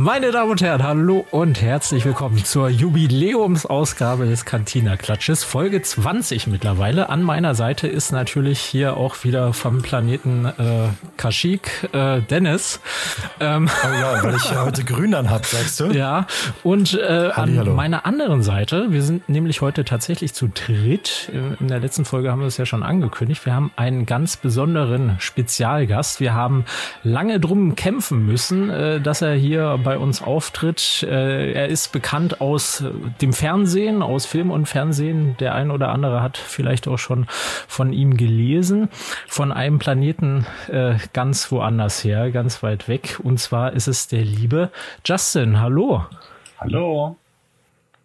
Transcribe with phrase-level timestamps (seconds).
[0.00, 6.46] Meine Damen und Herren, hallo und herzlich willkommen zur Jubiläumsausgabe des Cantina Klatsches, Folge 20
[6.46, 7.08] mittlerweile.
[7.08, 10.52] An meiner Seite ist natürlich hier auch wieder vom Planeten äh,
[11.16, 12.78] Kaschik äh, Dennis.
[13.40, 15.86] Ähm, oh ja, weil ich ja heute grün dann hab, sagst du?
[15.86, 16.28] Ja,
[16.62, 21.32] und äh, an meiner anderen Seite, wir sind nämlich heute tatsächlich zu dritt.
[21.58, 23.44] In der letzten Folge haben wir es ja schon angekündigt.
[23.46, 26.20] Wir haben einen ganz besonderen Spezialgast.
[26.20, 26.66] Wir haben
[27.02, 31.02] lange drum kämpfen müssen, äh, dass er hier bei uns auftritt.
[31.02, 32.84] Äh, er ist bekannt aus
[33.22, 35.34] dem Fernsehen, aus Film und Fernsehen.
[35.40, 38.90] Der ein oder andere hat vielleicht auch schon von ihm gelesen.
[39.26, 43.18] Von einem Planeten äh, ganz woanders her, ganz weit weg.
[43.22, 44.70] Und zwar ist es der liebe
[45.06, 45.58] Justin.
[45.58, 46.04] Hallo.
[46.60, 47.16] Hallo.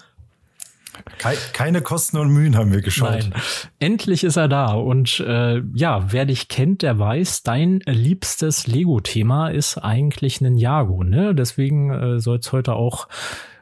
[1.52, 3.10] Keine Kosten und Mühen haben wir geschaut.
[3.10, 3.34] Nein.
[3.78, 4.72] Endlich ist er da.
[4.72, 11.04] Und äh, ja, wer dich kennt, der weiß, dein liebstes Lego-Thema ist eigentlich Ninjago.
[11.04, 11.34] Ne?
[11.34, 13.08] Deswegen äh, soll es heute auch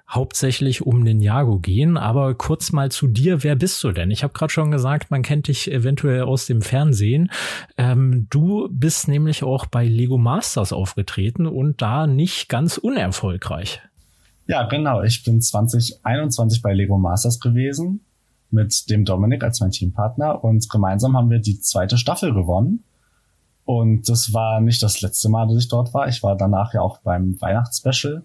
[0.08, 1.96] hauptsächlich um Ninjago gehen.
[1.96, 4.10] Aber kurz mal zu dir, wer bist du denn?
[4.10, 7.30] Ich habe gerade schon gesagt, man kennt dich eventuell aus dem Fernsehen.
[7.76, 13.82] Ähm, du bist nämlich auch bei Lego Masters aufgetreten und da nicht ganz unerfolgreich.
[14.46, 15.02] Ja, genau.
[15.02, 18.00] Ich bin 2021 bei Lego Masters gewesen
[18.50, 22.84] mit dem Dominik als mein Teampartner und gemeinsam haben wir die zweite Staffel gewonnen.
[23.64, 26.06] Und das war nicht das letzte Mal, dass ich dort war.
[26.06, 28.22] Ich war danach ja auch beim Weihnachtsspecial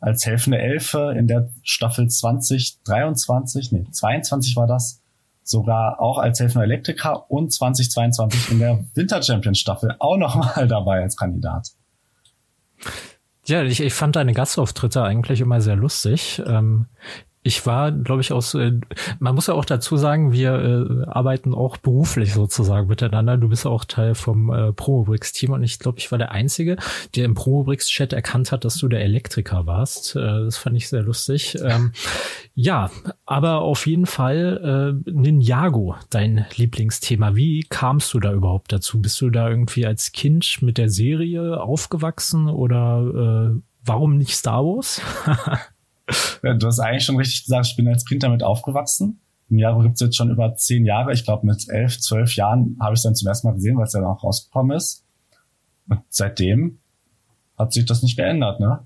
[0.00, 5.00] als helfende Elfe in der Staffel 2023, nee, 22 war das,
[5.42, 11.02] sogar auch als helfender Elektriker und 2022 in der Winter Champions Staffel auch nochmal dabei
[11.02, 11.72] als Kandidat.
[13.46, 16.42] Ja, ich, ich fand deine Gastauftritte eigentlich immer sehr lustig.
[16.46, 16.86] Ähm,
[17.46, 18.72] ich war, glaube ich, aus, äh,
[19.20, 23.36] man muss ja auch dazu sagen, wir äh, arbeiten auch beruflich sozusagen miteinander.
[23.36, 26.76] Du bist auch Teil vom äh, Promobrix-Team und ich glaube, ich war der Einzige,
[27.14, 30.16] der im Promobrix-Chat erkannt hat, dass du der Elektriker warst.
[30.16, 31.56] Äh, das fand ich sehr lustig.
[31.62, 31.92] Ähm,
[32.56, 32.90] ja,
[33.26, 37.36] aber auf jeden Fall äh, Ninjago, dein Lieblingsthema.
[37.36, 39.00] Wie kamst du da überhaupt dazu?
[39.00, 44.64] Bist du da irgendwie als Kind mit der Serie aufgewachsen oder äh, warum nicht Star
[44.64, 45.00] Wars?
[46.42, 49.20] du hast eigentlich schon richtig gesagt, ich bin als Kind damit aufgewachsen.
[49.48, 51.12] Im Jahre gibt's jetzt schon über zehn Jahre.
[51.12, 53.84] Ich glaube, mit elf, zwölf Jahren habe ich es dann zum ersten Mal gesehen, weil
[53.84, 55.04] es ja dann auch rausgekommen ist.
[55.88, 56.78] Und seitdem
[57.56, 58.80] hat sich das nicht geändert, ne?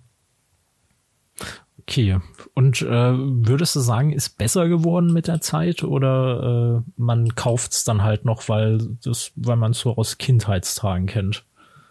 [1.81, 2.19] Okay.
[2.55, 7.85] Und äh, würdest du sagen, ist besser geworden mit der Zeit oder äh, man kauft's
[7.85, 11.45] dann halt noch, weil das, weil man es so aus Kindheitstagen kennt?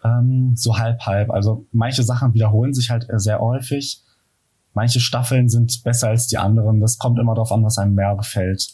[0.04, 1.30] Ähm, so halb halb.
[1.30, 4.02] Also manche Sachen wiederholen sich halt sehr häufig
[4.74, 6.80] manche Staffeln sind besser als die anderen.
[6.80, 8.68] Das kommt immer darauf an, was einem mehr gefällt.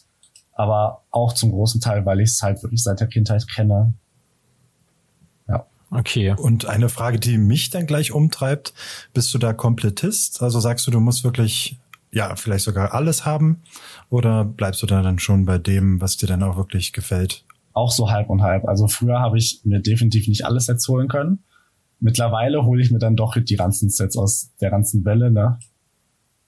[0.53, 3.95] Aber auch zum großen Teil, weil ich es halt wirklich seit der Kindheit kenne.
[5.49, 5.67] Ja.
[5.91, 6.35] Okay.
[6.37, 8.73] Und eine Frage, die mich dann gleich umtreibt,
[9.13, 10.43] bist du da Komplettist?
[10.43, 11.79] Also sagst du, du musst wirklich,
[12.11, 13.63] ja, vielleicht sogar alles haben?
[14.09, 17.45] Oder bleibst du da dann schon bei dem, was dir dann auch wirklich gefällt?
[17.75, 18.67] Auch so halb und halb.
[18.67, 21.41] Also früher habe ich mir definitiv nicht alles Sets holen können.
[22.01, 25.59] Mittlerweile hole ich mir dann doch die ganzen Sets aus der ganzen Welle, ne?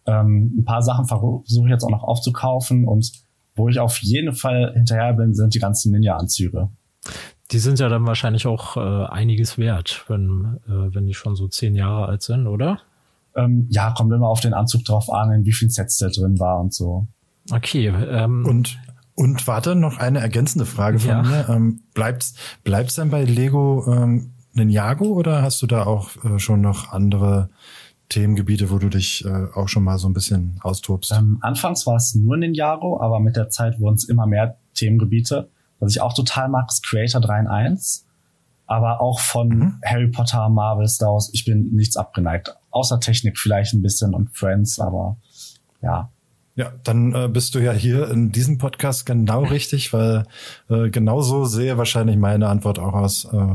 [0.08, 3.12] Ähm, ein paar Sachen versuche ich jetzt auch noch aufzukaufen und
[3.54, 6.70] wo ich auf jeden Fall hinterher bin, sind die ganzen Ninja-Anzüge.
[7.50, 11.48] Die sind ja dann wahrscheinlich auch äh, einiges wert, wenn, äh, wenn die schon so
[11.48, 12.80] zehn Jahre alt sind, oder?
[13.36, 16.38] Ähm, ja, kommt immer auf den Anzug drauf an, in wie viel Sets der drin
[16.38, 17.06] war und so.
[17.50, 17.88] Okay.
[17.88, 18.78] Ähm, und
[19.14, 21.22] und warte, noch eine ergänzende Frage von ja.
[21.22, 21.48] mir.
[21.48, 26.60] Ähm, bleibt's, bleibt's denn bei Lego ähm, Ninjago oder hast du da auch äh, schon
[26.60, 27.50] noch andere
[28.08, 31.12] Themengebiete, wo du dich äh, auch schon mal so ein bisschen austobst?
[31.12, 35.48] Ähm, anfangs war es nur Ninjago, aber mit der Zeit wurden es immer mehr Themengebiete.
[35.80, 38.04] Was ich auch total mag, ist Creator 3 in 1.
[38.66, 39.74] Aber auch von mhm.
[39.84, 42.54] Harry Potter, Marvel, Star Wars, ich bin nichts abgeneigt.
[42.70, 45.16] Außer Technik vielleicht ein bisschen und Friends, aber
[45.82, 46.10] ja.
[46.56, 50.26] Ja, dann äh, bist du ja hier in diesem Podcast genau richtig, weil
[50.68, 53.26] äh, genauso sehe wahrscheinlich meine Antwort auch aus.
[53.32, 53.54] Äh,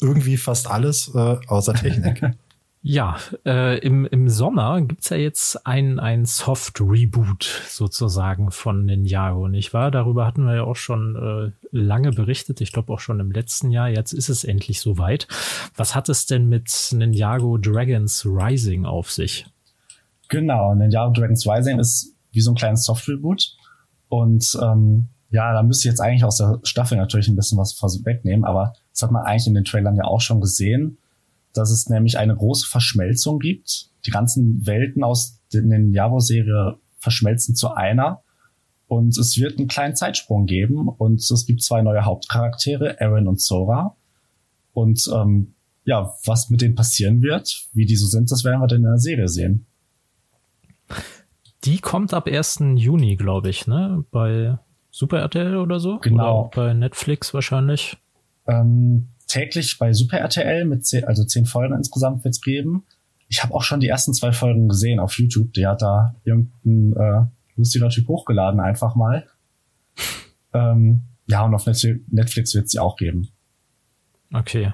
[0.00, 2.22] irgendwie fast alles äh, außer Technik.
[2.86, 9.72] Ja, äh, im, im Sommer gibt's ja jetzt ein, ein Soft-Reboot sozusagen von Ninjago, nicht
[9.72, 9.90] wahr?
[9.90, 13.70] Darüber hatten wir ja auch schon äh, lange berichtet, ich glaube auch schon im letzten
[13.70, 13.88] Jahr.
[13.88, 15.26] Jetzt ist es endlich soweit.
[15.74, 19.46] Was hat es denn mit Ninjago Dragons Rising auf sich?
[20.28, 23.56] Genau, Ninjago Dragons Rising ist wie so ein kleines Soft-Reboot.
[24.10, 27.80] Und ähm, ja, da müsste ich jetzt eigentlich aus der Staffel natürlich ein bisschen was
[28.04, 30.98] wegnehmen, aber das hat man eigentlich in den Trailern ja auch schon gesehen
[31.54, 33.88] dass es nämlich eine große Verschmelzung gibt.
[34.06, 38.20] Die ganzen Welten aus den Javo-Serie verschmelzen zu einer.
[38.86, 40.88] Und es wird einen kleinen Zeitsprung geben.
[40.88, 43.96] Und es gibt zwei neue Hauptcharaktere, Aaron und Sora.
[44.72, 45.54] Und ähm,
[45.84, 48.84] ja, was mit denen passieren wird, wie die so sind, das werden wir dann in
[48.84, 49.66] der Serie sehen.
[51.64, 52.60] Die kommt ab 1.
[52.76, 54.04] Juni, glaube ich, ne?
[54.10, 54.58] Bei
[54.90, 55.98] Super RTL oder so?
[55.98, 56.46] Genau.
[56.46, 57.96] Oder bei Netflix wahrscheinlich.
[58.46, 62.84] Ähm, täglich bei Super RTL mit zehn, also zehn Folgen insgesamt wird's geben.
[63.28, 65.52] Ich habe auch schon die ersten zwei Folgen gesehen auf YouTube.
[65.54, 67.26] Die hat da irgendein äh,
[67.56, 69.26] lustiger Typ hochgeladen, einfach mal.
[70.54, 73.28] ähm, ja, und auf Netflix wird sie auch geben.
[74.32, 74.72] Okay.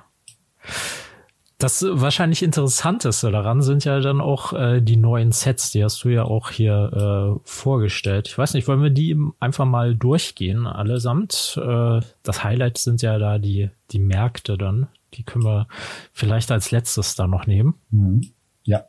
[1.60, 6.08] Das wahrscheinlich Interessanteste daran sind ja dann auch äh, die neuen Sets, die hast du
[6.08, 8.28] ja auch hier äh, vorgestellt.
[8.28, 11.60] Ich weiß nicht, wollen wir die einfach mal durchgehen allesamt?
[11.62, 14.88] Äh, das Highlight sind ja da die, die Märkte dann.
[15.12, 15.68] Die können wir
[16.14, 17.74] vielleicht als letztes da noch nehmen.
[17.90, 18.30] Mhm.
[18.64, 18.84] Ja.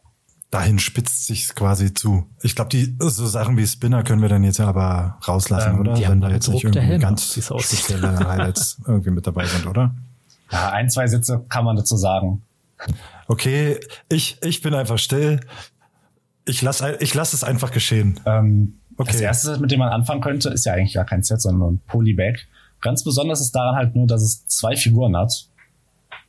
[0.50, 2.26] Dahin spitzt sich's quasi zu.
[2.42, 5.80] Ich glaube, die so Sachen wie Spinner können wir dann jetzt ja aber rauslassen, ähm,
[5.82, 6.00] oder?
[6.00, 9.94] Wenn da jetzt nicht irgendwie Helme, ganz spezielle Highlights irgendwie mit dabei sind, oder?
[10.50, 12.42] Ja, ein, zwei Sätze kann man dazu sagen.
[13.28, 13.80] Okay,
[14.10, 15.40] ich, ich bin einfach still.
[16.46, 18.20] Ich lasse ich lass es einfach geschehen.
[18.26, 19.12] Ähm, okay.
[19.12, 21.82] Das erste, mit dem man anfangen könnte, ist ja eigentlich gar kein Set, sondern ein
[21.88, 22.40] Polybag.
[22.82, 25.48] Ganz besonders ist daran halt nur, dass es zwei Figuren hat.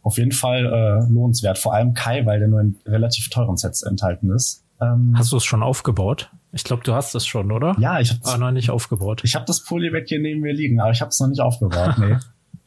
[0.03, 1.59] Auf jeden Fall äh, lohnenswert.
[1.59, 4.63] Vor allem Kai, weil der nur in relativ teuren Sets enthalten ist.
[4.81, 6.29] Ähm, hast du es schon aufgebaut?
[6.53, 7.75] Ich glaube, du hast es schon, oder?
[7.79, 9.23] Ja, ich habe es noch nicht aufgebaut.
[9.25, 11.97] Ich habe das Polybag hier neben mir liegen, aber ich habe es noch nicht aufgebaut.
[11.99, 12.17] Nee.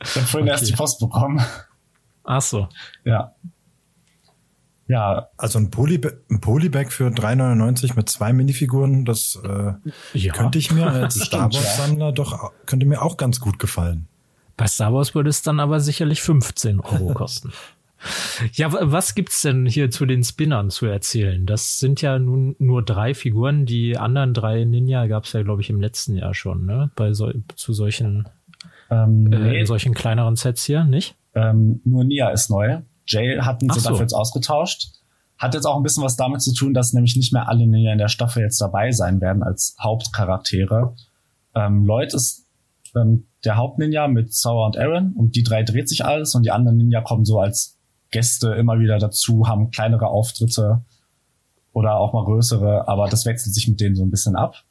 [0.01, 0.49] ich habe vorhin okay.
[0.49, 1.39] erst die Post bekommen.
[2.23, 2.67] Ach so.
[3.03, 3.33] Ja.
[4.87, 5.29] Ja.
[5.37, 9.73] Also ein, Polyba ein Polybag für 3,99 mit zwei Minifiguren, das äh,
[10.13, 10.33] ja.
[10.33, 14.07] könnte ich mir als Star Wars Sammler doch, könnte mir auch ganz gut gefallen.
[14.57, 17.51] Bei Star Wars würde es dann aber sicherlich 15 Euro kosten.
[18.53, 21.45] ja, was gibt's denn hier zu den Spinnern zu erzählen?
[21.47, 23.65] Das sind ja nun nur drei Figuren.
[23.65, 26.91] Die anderen drei Ninja gab's ja, glaube ich, im letzten Jahr schon, ne?
[26.95, 28.27] Bei so, zu solchen,
[28.91, 29.65] ähm, äh, nee.
[29.65, 31.15] solchen kleineren Sets hier, nicht?
[31.33, 32.81] Ähm, nur Nia ist neu.
[33.07, 33.89] Jay hatten sie so.
[33.89, 34.89] dafür jetzt ausgetauscht.
[35.37, 37.91] Hat jetzt auch ein bisschen was damit zu tun, dass nämlich nicht mehr alle Ninja
[37.91, 40.95] in der Staffel jetzt dabei sein werden als Hauptcharaktere.
[41.53, 42.43] Ähm, Lloyd ist
[42.95, 46.51] ähm, der Hauptninja mit Sauer und Aaron und die drei dreht sich alles und die
[46.51, 47.75] anderen Ninja kommen so als
[48.11, 50.81] Gäste immer wieder dazu, haben kleinere Auftritte
[51.73, 54.63] oder auch mal größere, aber das wechselt sich mit denen so ein bisschen ab.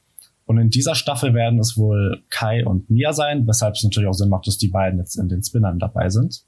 [0.47, 4.15] Und in dieser Staffel werden es wohl Kai und Mia sein, weshalb es natürlich auch
[4.15, 6.43] Sinn macht, dass die beiden jetzt in den Spinnern dabei sind.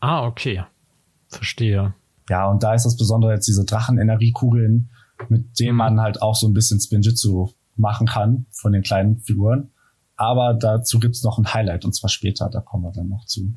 [0.00, 0.62] Ah, okay.
[1.30, 1.94] Verstehe.
[2.28, 4.90] Ja, und da ist das Besondere jetzt diese Drachenenergiekugeln,
[5.28, 9.70] mit denen man halt auch so ein bisschen Spinjitzu machen kann von den kleinen Figuren.
[10.16, 13.52] Aber dazu gibt's noch ein Highlight und zwar später, da kommen wir dann noch zu.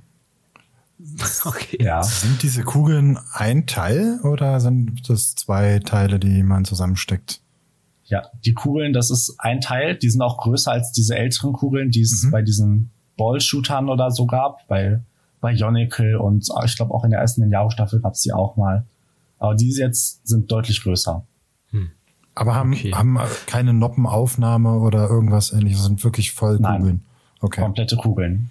[1.45, 1.83] Okay.
[1.83, 2.01] Ja.
[2.03, 7.41] Sind diese Kugeln ein Teil oder sind das zwei Teile, die man zusammensteckt?
[8.05, 9.95] Ja, die Kugeln, das ist ein Teil.
[9.97, 12.31] Die sind auch größer als diese älteren Kugeln, die es mhm.
[12.31, 14.67] bei diesen Ballshootern oder so gab.
[14.67, 15.01] Bei
[15.43, 18.85] Bionicle und ah, ich glaube auch in der ersten Ninjago-Staffel gab es die auch mal.
[19.37, 21.23] Aber diese jetzt sind deutlich größer.
[21.71, 21.91] Hm.
[22.33, 22.93] Aber haben, okay.
[22.93, 26.79] haben keine Noppenaufnahme oder irgendwas ähnliches, sind wirklich voll Nein.
[26.79, 27.05] Kugeln.
[27.41, 27.61] Okay.
[27.61, 28.49] Komplette Kugeln.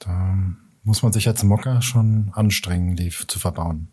[0.00, 0.36] Da
[0.82, 3.88] muss man sich als Mocker schon anstrengen, die zu verbauen.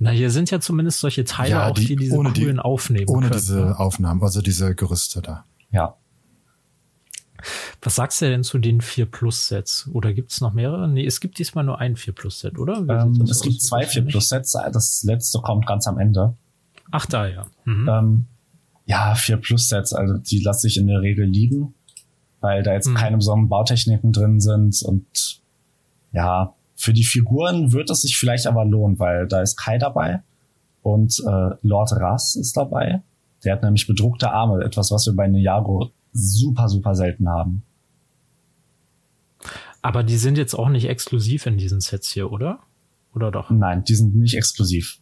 [0.00, 3.08] Na, hier sind ja zumindest solche Teile ja, auch, die, die diese Kugeln die, aufnehmen
[3.08, 3.78] Ohne können, diese ne?
[3.78, 5.44] Aufnahmen, also diese Gerüste da.
[5.70, 5.94] Ja.
[7.80, 9.88] Was sagst du denn zu den 4 Plus Sets?
[9.92, 10.88] Oder gibt es noch mehrere?
[10.88, 12.78] Nee, es gibt diesmal nur ein 4 Plus Set, oder?
[12.78, 13.42] Ähm, es aus?
[13.42, 14.52] gibt zwei 4 Plus Sets.
[14.52, 16.34] Das letzte kommt ganz am Ende.
[16.90, 17.46] Ach, da, ja.
[17.64, 17.88] Mhm.
[17.88, 18.26] Ähm,
[18.86, 21.74] ja, 4 Plus Sets, also die lasse ich in der Regel liegen,
[22.40, 22.94] weil da jetzt mhm.
[22.94, 25.40] keine besonderen Bautechniken drin sind und
[26.12, 30.22] ja, für die Figuren wird es sich vielleicht aber lohnen, weil da ist Kai dabei
[30.82, 33.02] und äh, Lord Rass ist dabei.
[33.44, 37.62] Der hat nämlich bedruckte Arme, etwas, was wir bei Ninjago super, super selten haben.
[39.80, 42.60] Aber die sind jetzt auch nicht exklusiv in diesen Sets hier, oder?
[43.14, 43.50] Oder doch?
[43.50, 44.98] Nein, die sind nicht exklusiv.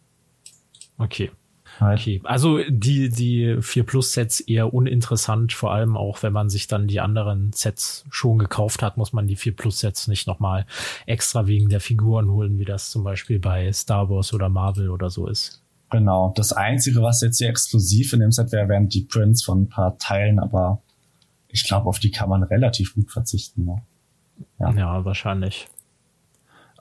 [0.97, 1.31] Okay.
[1.79, 2.21] Okay.
[2.25, 6.87] Also die, die 4 Plus Sets eher uninteressant, vor allem auch, wenn man sich dann
[6.87, 10.65] die anderen Sets schon gekauft hat, muss man die 4 Plus Sets nicht nochmal
[11.05, 15.09] extra wegen der Figuren holen, wie das zum Beispiel bei Star Wars oder Marvel oder
[15.09, 15.61] so ist.
[15.89, 16.33] Genau.
[16.35, 19.69] Das Einzige, was jetzt hier exklusiv in dem Set wäre, wären die Prints von ein
[19.69, 20.81] paar Teilen, aber
[21.51, 23.65] ich glaube, auf die kann man relativ gut verzichten.
[23.65, 23.81] Ne?
[24.59, 24.71] Ja.
[24.71, 25.67] ja, wahrscheinlich.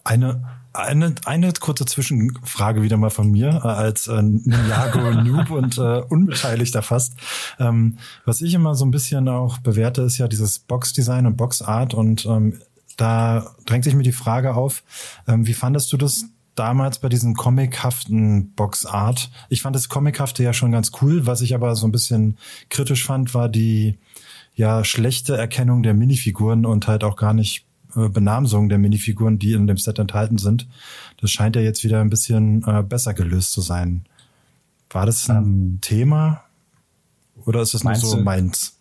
[0.03, 6.00] Eine, eine, eine kurze Zwischenfrage wieder mal von mir äh, als äh, Ninjago-Noob und äh,
[6.09, 7.15] Unbeteiligter fast.
[7.59, 11.93] Ähm, was ich immer so ein bisschen auch bewerte, ist ja dieses Box-Design und Box-Art
[11.93, 12.61] und ähm,
[12.97, 14.83] da drängt sich mir die Frage auf,
[15.27, 19.31] ähm, wie fandest du das damals bei diesen comichaften Box-Art?
[19.49, 22.37] Ich fand das Comichafte ja schon ganz cool, was ich aber so ein bisschen
[22.69, 23.99] kritisch fand, war die
[24.54, 27.64] ja schlechte Erkennung der Minifiguren und halt auch gar nicht
[27.97, 30.66] äh, Benamsung der Minifiguren, die in dem Set enthalten sind,
[31.21, 34.04] das scheint ja jetzt wieder ein bisschen äh, besser gelöst zu sein.
[34.90, 36.42] War das ein ähm, Thema
[37.47, 38.76] oder ist es nur so du, meins?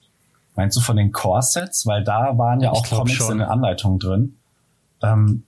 [0.55, 1.85] Meinst du von den Core-Sets?
[1.85, 3.33] Weil da waren ja auch Comics schon.
[3.33, 4.35] in den Anleitungen drin.
[5.01, 5.43] Ähm,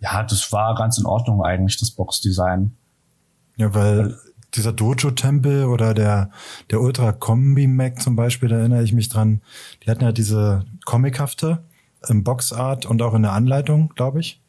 [0.00, 2.72] ja, das war ganz in Ordnung eigentlich, das Box-Design.
[3.56, 4.16] Ja, weil
[4.54, 6.30] dieser Dojo-Tempel oder der,
[6.70, 9.40] der Ultra Kombi Mac zum Beispiel, da erinnere ich mich dran,
[9.82, 11.58] die hatten ja diese comichafte
[12.08, 14.40] im Boxart und auch in der Anleitung, glaube ich.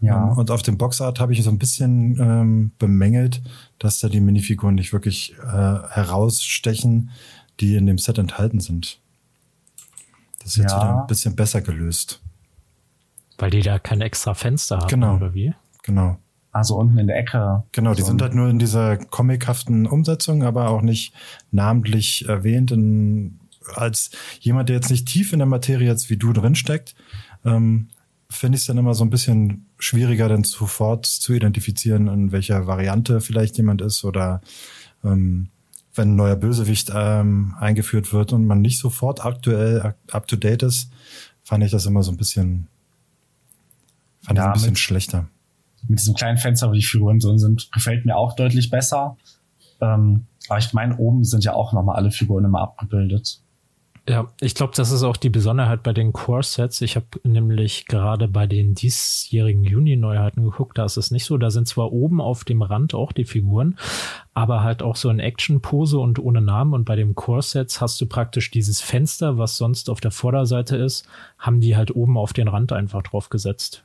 [0.00, 0.30] Ja.
[0.30, 3.42] Ähm, und auf dem Boxart habe ich so ein bisschen ähm, bemängelt,
[3.78, 7.10] dass da die Minifiguren nicht wirklich äh, herausstechen,
[7.60, 8.98] die in dem Set enthalten sind.
[10.38, 10.78] Das ist jetzt ja.
[10.78, 12.20] wieder ein bisschen besser gelöst.
[13.38, 15.16] Weil die da kein extra Fenster haben, genau.
[15.16, 15.54] oder wie?
[15.82, 16.18] Genau.
[16.54, 17.64] Also unten in der Ecke.
[17.72, 21.12] Genau, die so sind halt nur in dieser comichaften Umsetzung, aber auch nicht
[21.50, 22.70] namentlich erwähnt.
[22.70, 23.40] In,
[23.74, 26.94] als jemand, der jetzt nicht tief in der Materie jetzt wie du drinsteckt,
[27.44, 27.88] ähm,
[28.30, 32.68] finde ich es dann immer so ein bisschen schwieriger, dann sofort zu identifizieren, in welcher
[32.68, 34.40] Variante vielleicht jemand ist oder
[35.02, 35.48] ähm,
[35.96, 40.62] wenn ein neuer Bösewicht ähm, eingeführt wird und man nicht sofort aktuell up to date
[40.62, 40.88] ist,
[41.42, 42.68] fand ich das immer so ein bisschen,
[44.22, 45.28] fand ja, ich ein bisschen mit, schlechter
[45.88, 49.16] mit diesem kleinen Fenster, wo die Figuren drin sind, gefällt mir auch deutlich besser.
[49.80, 53.40] Ähm, aber ich meine, oben sind ja auch nochmal alle Figuren immer abgebildet.
[54.06, 56.82] Ja, ich glaube, das ist auch die Besonderheit bei den Core-Sets.
[56.82, 61.38] Ich habe nämlich gerade bei den diesjährigen Juni-Neuheiten geguckt, da ist es nicht so.
[61.38, 63.78] Da sind zwar oben auf dem Rand auch die Figuren,
[64.34, 66.74] aber halt auch so in Action-Pose und ohne Namen.
[66.74, 71.06] Und bei den Core-Sets hast du praktisch dieses Fenster, was sonst auf der Vorderseite ist,
[71.38, 73.84] haben die halt oben auf den Rand einfach drauf gesetzt.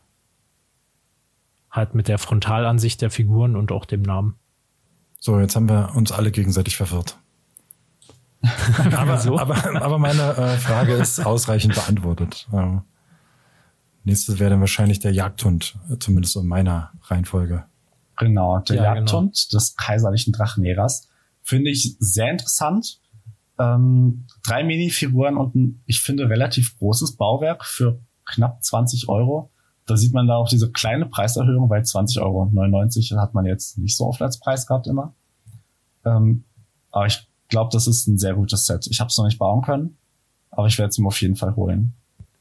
[1.71, 4.35] Halt mit der Frontalansicht der Figuren und auch dem Namen.
[5.19, 7.17] So, jetzt haben wir uns alle gegenseitig verwirrt.
[8.95, 9.37] aber, so?
[9.37, 12.47] aber, aber meine äh, Frage ist ausreichend beantwortet.
[12.53, 12.77] Äh,
[14.05, 17.65] nächstes wäre dann wahrscheinlich der Jagdhund, zumindest in meiner Reihenfolge.
[18.17, 19.59] Genau, der ja, Jagdhund genau.
[19.59, 21.07] des kaiserlichen Drachenjägers.
[21.43, 22.99] Finde ich sehr interessant.
[23.57, 29.49] Ähm, drei Minifiguren und ein, ich finde, relativ großes Bauwerk für knapp 20 Euro
[29.89, 32.21] da sieht man da auch diese kleine Preiserhöhung, weil 20,99
[33.11, 35.13] Euro hat man jetzt nicht so oft als Preis gehabt immer.
[36.05, 36.43] Ähm,
[36.91, 38.87] aber ich glaube, das ist ein sehr gutes Set.
[38.87, 39.97] Ich habe es noch nicht bauen können,
[40.51, 41.93] aber ich werde es mir auf jeden Fall holen.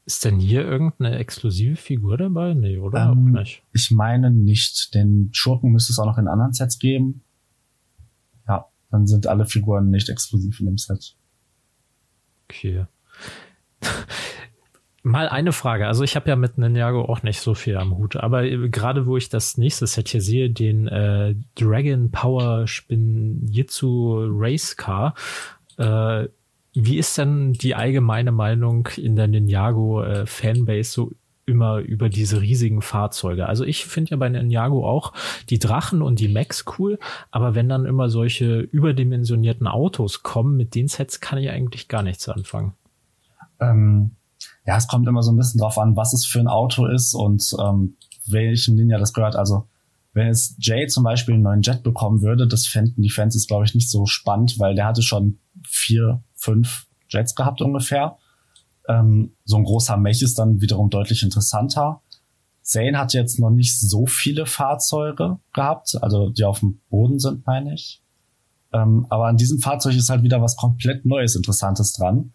[0.05, 2.53] Ist denn hier irgendeine exklusive Figur dabei?
[2.53, 3.11] Nee, oder?
[3.11, 3.61] Ähm, nicht?
[3.73, 4.93] Ich meine nicht.
[4.93, 7.21] Den Schurken müsste es auch noch in anderen Sets geben.
[8.47, 11.13] Ja, dann sind alle Figuren nicht exklusiv in dem Set.
[12.45, 12.85] Okay.
[15.01, 15.87] Mal eine Frage.
[15.87, 19.15] Also ich habe ja mit Ninjago auch nicht so viel am Hut, aber gerade wo
[19.15, 25.15] ich das nächste Set hier sehe, den äh, Dragon Power Spin Jitsu Race Car,
[25.77, 26.27] äh,
[26.73, 31.11] wie ist denn die allgemeine Meinung in der Ninjago äh, Fanbase so
[31.45, 33.47] immer über diese riesigen Fahrzeuge.
[33.47, 35.13] Also ich finde ja bei Ninjago auch
[35.49, 36.99] die Drachen und die Max cool,
[37.31, 42.03] aber wenn dann immer solche überdimensionierten Autos kommen, mit den Sets kann ich eigentlich gar
[42.03, 42.73] nichts anfangen.
[43.59, 44.11] Ähm,
[44.69, 47.15] ja, es kommt immer so ein bisschen drauf an, was es für ein Auto ist
[47.15, 47.95] und ähm,
[48.27, 49.35] welchem Ninja das gehört.
[49.35, 49.65] Also
[50.13, 53.47] wenn jetzt Jay zum Beispiel einen neuen Jet bekommen würde, das fänden die Fans jetzt,
[53.47, 58.19] glaube ich, nicht so spannend, weil der hatte schon vier, fünf Jets gehabt ungefähr.
[58.87, 62.01] Ähm, so ein großer Mech ist dann wiederum deutlich interessanter.
[62.61, 67.47] Zane hat jetzt noch nicht so viele Fahrzeuge gehabt, also die auf dem Boden sind,
[67.47, 68.03] meine ich.
[68.71, 72.33] Ähm, aber an diesem Fahrzeug ist halt wieder was komplett Neues, Interessantes dran.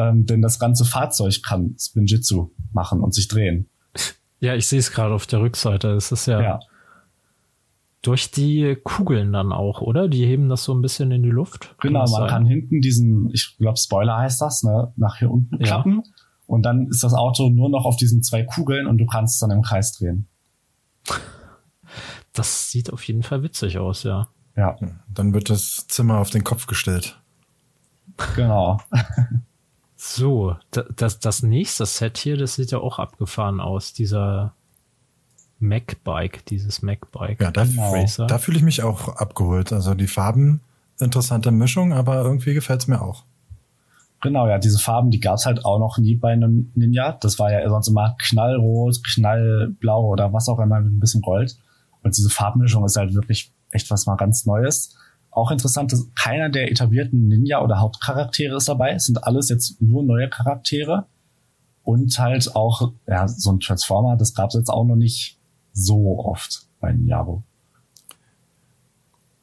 [0.00, 3.68] Ähm, denn das ganze Fahrzeug kann Spinjitzu machen und sich drehen.
[4.40, 5.88] Ja, ich sehe es gerade auf der Rückseite.
[5.90, 6.60] Es ist ja, ja,
[8.02, 10.08] durch die Kugeln dann auch, oder?
[10.08, 11.74] Die heben das so ein bisschen in die Luft.
[11.80, 12.28] Genau, man sein?
[12.28, 16.02] kann hinten diesen, ich glaube Spoiler heißt das, ne, nach hier unten klappen.
[16.04, 16.12] Ja.
[16.46, 19.40] Und dann ist das Auto nur noch auf diesen zwei Kugeln und du kannst es
[19.40, 20.26] dann im Kreis drehen.
[22.32, 24.28] Das sieht auf jeden Fall witzig aus, ja.
[24.56, 24.76] Ja.
[25.08, 27.18] Dann wird das Zimmer auf den Kopf gestellt.
[28.34, 28.80] Genau.
[30.02, 30.56] So,
[30.96, 34.54] das, das nächste Set hier, das sieht ja auch abgefahren aus, dieser
[35.58, 37.38] Mac-Bike, dieses Mac-Bike.
[37.38, 39.74] Ja, da, da fühle ich mich auch abgeholt.
[39.74, 40.62] Also die Farben,
[40.98, 43.24] interessante Mischung, aber irgendwie gefällt es mir auch.
[44.22, 47.18] Genau, ja, diese Farben, die gab es halt auch noch nie bei einem Ninja.
[47.20, 51.58] Das war ja sonst immer knallrot, knallblau oder was auch immer mit ein bisschen Gold.
[52.02, 54.96] Und diese Farbmischung ist halt wirklich echt was mal ganz Neues.
[55.30, 58.92] Auch interessant, dass keiner der etablierten Ninja oder Hauptcharaktere ist dabei.
[58.92, 61.06] Es sind alles jetzt nur neue Charaktere.
[61.82, 65.36] Und halt auch, ja, so ein Transformer, das gab es jetzt auch noch nicht
[65.72, 67.42] so oft bei Ninjago.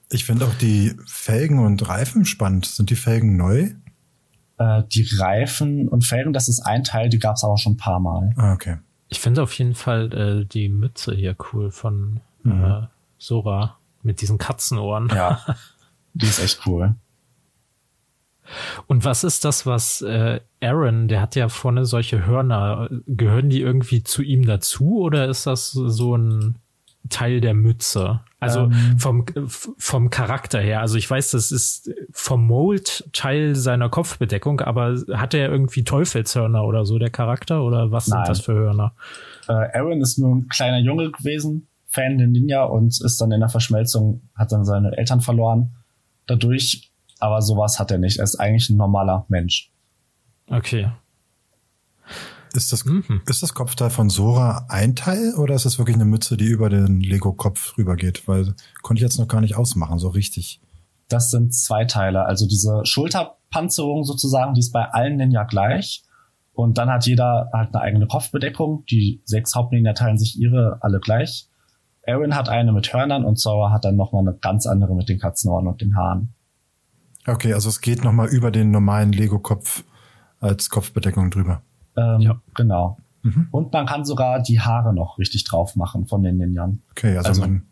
[0.10, 2.66] Ich finde auch die Felgen und Reifen spannend.
[2.66, 3.72] Sind die Felgen neu?
[4.58, 7.78] Äh, die Reifen und Felgen, das ist ein Teil, die gab es aber schon ein
[7.78, 8.34] paar Mal.
[8.38, 8.78] Ah, okay.
[9.10, 12.64] Ich finde auf jeden Fall äh, die Mütze hier cool von mhm.
[12.64, 15.10] äh, Sora mit diesen Katzenohren.
[15.14, 15.42] Ja,
[16.18, 16.96] die ist echt cool.
[18.88, 23.62] Und was ist das, was äh, Aaron, der hat ja vorne solche Hörner, gehören die
[23.62, 26.56] irgendwie zu ihm dazu oder ist das so ein
[27.10, 28.22] Teil der Mütze?
[28.40, 29.00] Also ähm.
[29.00, 30.82] vom, vom Charakter her.
[30.82, 36.64] Also ich weiß, das ist vom Mold Teil seiner Kopfbedeckung, aber hat er irgendwie Teufelshörner
[36.64, 37.64] oder so, der Charakter?
[37.64, 38.26] Oder was Nein.
[38.26, 38.94] sind das für Hörner?
[39.48, 43.40] Äh, Aaron ist nur ein kleiner Junge gewesen, Fan der Ninja und ist dann in
[43.40, 45.72] der Verschmelzung, hat dann seine Eltern verloren
[46.28, 46.92] dadurch.
[47.20, 48.20] Aber sowas hat er nicht.
[48.20, 49.72] Er ist eigentlich ein normaler Mensch.
[50.50, 50.90] Okay.
[52.54, 53.22] Ist das, mhm.
[53.28, 56.70] ist das Kopfteil von Sora ein Teil oder ist das wirklich eine Mütze, die über
[56.70, 58.28] den Lego-Kopf rübergeht?
[58.28, 60.60] Weil konnte ich jetzt noch gar nicht ausmachen, so richtig.
[61.10, 62.26] Das sind zwei Teile.
[62.26, 66.04] Also diese Schulterpanzerung sozusagen, die ist bei allen Ninja gleich.
[66.54, 68.84] Und dann hat jeder halt eine eigene Kopfbedeckung.
[68.90, 71.47] Die sechs Hauptninja teilen sich ihre alle gleich.
[72.08, 75.20] Aaron hat eine mit Hörnern und Sora hat dann nochmal eine ganz andere mit den
[75.20, 76.34] Katzenohren und den Haaren.
[77.28, 79.84] Okay, also es geht nochmal über den normalen Lego-Kopf
[80.40, 81.62] als Kopfbedeckung drüber.
[81.98, 82.42] Ähm, ja.
[82.56, 82.98] Genau.
[83.24, 83.50] Mhm.
[83.52, 86.82] Und man kann sogar die Haare noch richtig drauf machen von den Ninjan.
[86.92, 87.64] Okay, also, also man,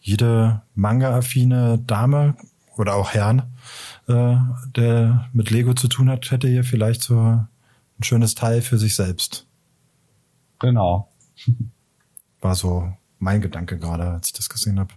[0.00, 2.34] jede Manga-affine Dame
[2.76, 3.42] oder auch Herrn,
[4.08, 4.36] äh,
[4.74, 7.48] der mit Lego zu tun hat, hätte hier vielleicht so ein
[8.02, 9.46] schönes Teil für sich selbst.
[10.58, 11.08] Genau.
[12.40, 14.90] War so mein Gedanke gerade, als ich das gesehen habe.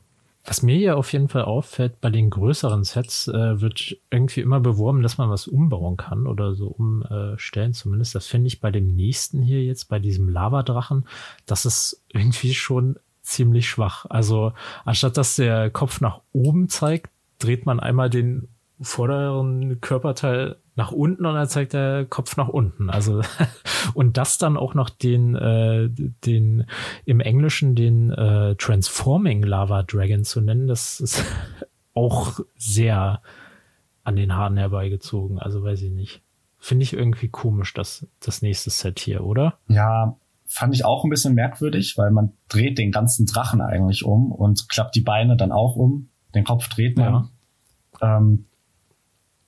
[0.44, 4.60] Was mir ja auf jeden Fall auffällt, bei den größeren Sets äh, wird irgendwie immer
[4.60, 8.16] beworben, dass man was umbauen kann oder so umstellen zumindest.
[8.16, 11.06] Das finde ich bei dem nächsten hier jetzt, bei diesem Lavadrachen,
[11.46, 14.08] das ist irgendwie schon ziemlich schwach.
[14.10, 18.48] Also anstatt dass der Kopf nach oben zeigt, dreht man einmal den
[18.82, 22.90] vorderen Körperteil nach unten und dann zeigt der Kopf nach unten.
[22.90, 23.22] Also
[23.94, 25.90] und das dann auch noch den äh,
[26.26, 26.66] den
[27.06, 31.24] im Englischen den äh, Transforming Lava Dragon zu nennen, das ist
[31.94, 33.22] auch sehr
[34.04, 35.40] an den Haaren herbeigezogen.
[35.40, 36.22] Also weiß ich nicht.
[36.58, 39.58] Finde ich irgendwie komisch, das das nächste Set hier, oder?
[39.68, 40.16] Ja,
[40.48, 44.68] fand ich auch ein bisschen merkwürdig, weil man dreht den ganzen Drachen eigentlich um und
[44.70, 46.10] klappt die Beine dann auch um.
[46.36, 47.30] Den Kopf dreht man.
[48.02, 48.18] Ja.
[48.18, 48.46] Ähm,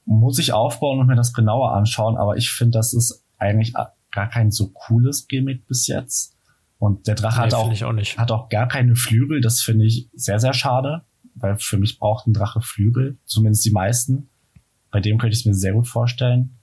[0.06, 3.74] muss ich aufbauen und mir das genauer anschauen, aber ich finde, das ist eigentlich
[4.12, 6.34] gar kein so cooles Gimmick bis jetzt.
[6.80, 9.42] Und der Drache nee, hat, auch, auch hat auch gar keine Flügel.
[9.42, 11.02] Das finde ich sehr, sehr schade,
[11.36, 14.30] weil für mich braucht ein Drache Flügel, zumindest die meisten.
[14.92, 16.58] Bei dem könnte ich es mir sehr gut vorstellen.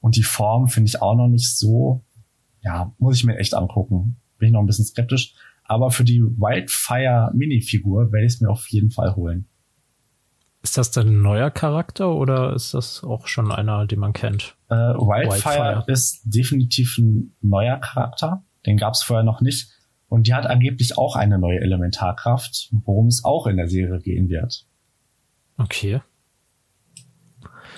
[0.00, 2.02] Und die Form finde ich auch noch nicht so,
[2.62, 4.16] ja, muss ich mir echt angucken.
[4.38, 5.34] Bin ich noch ein bisschen skeptisch.
[5.64, 9.46] Aber für die Wildfire Minifigur werde ich es mir auf jeden Fall holen.
[10.68, 14.54] Ist das denn ein neuer Charakter oder ist das auch schon einer, den man kennt?
[14.68, 18.42] Äh, Wildfire, Wildfire, ist definitiv ein neuer Charakter.
[18.66, 19.70] Den gab es vorher noch nicht.
[20.10, 24.28] Und die hat angeblich auch eine neue Elementarkraft, worum es auch in der Serie gehen
[24.28, 24.66] wird.
[25.56, 26.02] Okay.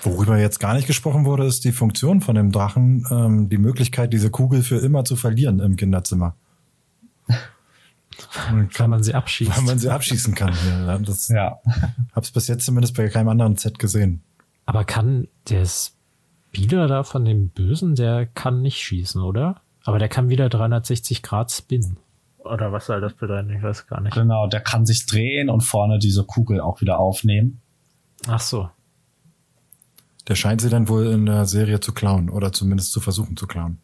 [0.01, 4.11] Worüber jetzt gar nicht gesprochen wurde, ist die Funktion von dem Drachen, ähm, die Möglichkeit,
[4.11, 6.35] diese Kugel für immer zu verlieren im Kinderzimmer.
[8.73, 9.55] Kann man sie abschießen.
[9.55, 10.53] Weil man sie abschießen kann.
[10.67, 11.59] Ja, das ja.
[12.13, 14.21] Hab's bis jetzt zumindest bei keinem anderen Set gesehen.
[14.65, 19.61] Aber kann der Spieler da von dem Bösen, der kann nicht schießen, oder?
[19.83, 21.97] Aber der kann wieder 360 Grad spinnen.
[22.39, 23.51] Oder was soll das bedeuten?
[23.51, 24.13] Ich weiß gar nicht.
[24.13, 27.61] Genau, der kann sich drehen und vorne diese Kugel auch wieder aufnehmen.
[28.27, 28.69] Ach so.
[30.27, 33.47] Der scheint sie dann wohl in der Serie zu klauen oder zumindest zu versuchen zu
[33.47, 33.79] klauen.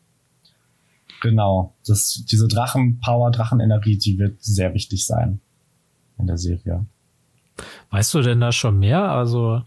[1.21, 1.73] Genau.
[1.85, 5.39] Das, diese Drachen-Power, Drachenenergie, die wird sehr wichtig sein
[6.17, 6.85] in der Serie.
[7.89, 9.11] Weißt du denn da schon mehr?
[9.11, 9.63] Also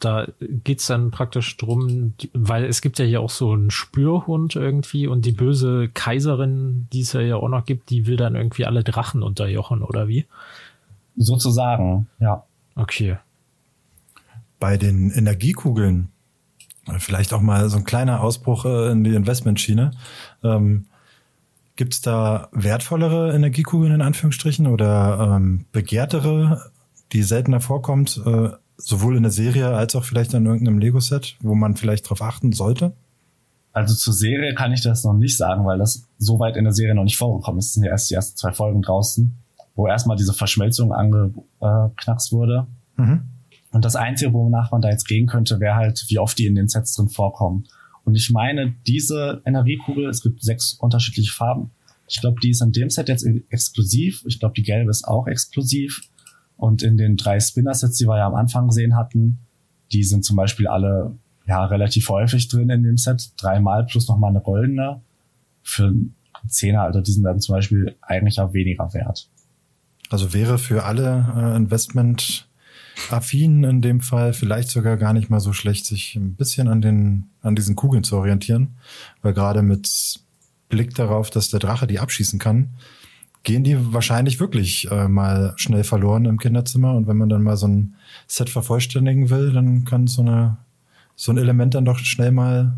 [0.00, 5.06] da geht's dann praktisch drum, weil es gibt ja hier auch so einen Spürhund irgendwie
[5.06, 8.84] und die böse Kaiserin, die es ja auch noch gibt, die will dann irgendwie alle
[8.84, 10.26] Drachen unterjochen, oder wie?
[11.16, 12.44] Sozusagen, ja.
[12.74, 13.16] Okay.
[14.60, 16.08] Bei den Energiekugeln
[16.98, 19.90] Vielleicht auch mal so ein kleiner Ausbruch äh, in die Investmentschiene.
[20.46, 20.86] Ähm,
[21.76, 26.70] Gibt es da wertvollere Energiekugeln in Anführungsstrichen oder ähm, begehrtere,
[27.12, 31.54] die seltener vorkommt, äh, sowohl in der Serie als auch vielleicht in irgendeinem Lego-Set, wo
[31.54, 32.92] man vielleicht drauf achten sollte?
[33.74, 36.72] Also zur Serie kann ich das noch nicht sagen, weil das so weit in der
[36.72, 37.66] Serie noch nicht vorgekommen ist.
[37.66, 39.36] Es sind ja erst die ersten zwei Folgen draußen,
[39.74, 42.66] wo erstmal diese Verschmelzung angeknackst wurde.
[42.96, 43.20] Mhm.
[43.72, 46.54] Und das Einzige, wonach man da jetzt gehen könnte, wäre halt, wie oft die in
[46.54, 47.66] den Sets drin vorkommen.
[48.06, 51.72] Und ich meine, diese Energiekugel, es gibt sechs unterschiedliche Farben.
[52.06, 54.22] Ich glaube, die ist in dem Set jetzt exklusiv.
[54.26, 56.02] Ich glaube, die gelbe ist auch exklusiv.
[56.56, 59.38] Und in den drei Spinner-Sets, die wir ja am Anfang gesehen hatten,
[59.90, 61.16] die sind zum Beispiel alle
[61.48, 63.32] ja relativ häufig drin in dem Set.
[63.38, 65.00] Dreimal plus nochmal eine goldene.
[65.64, 65.92] Für
[66.48, 69.26] Zehner, also die sind dann zum Beispiel eigentlich auch weniger wert.
[70.10, 72.45] Also wäre für alle äh, Investment
[73.10, 76.80] affin in dem Fall vielleicht sogar gar nicht mal so schlecht, sich ein bisschen an
[76.80, 78.76] den, an diesen Kugeln zu orientieren,
[79.22, 80.20] weil gerade mit
[80.68, 82.70] Blick darauf, dass der Drache die abschießen kann,
[83.44, 86.94] gehen die wahrscheinlich wirklich äh, mal schnell verloren im Kinderzimmer.
[86.94, 87.94] Und wenn man dann mal so ein
[88.26, 90.56] Set vervollständigen will, dann kann so eine,
[91.14, 92.74] so ein Element dann doch schnell mal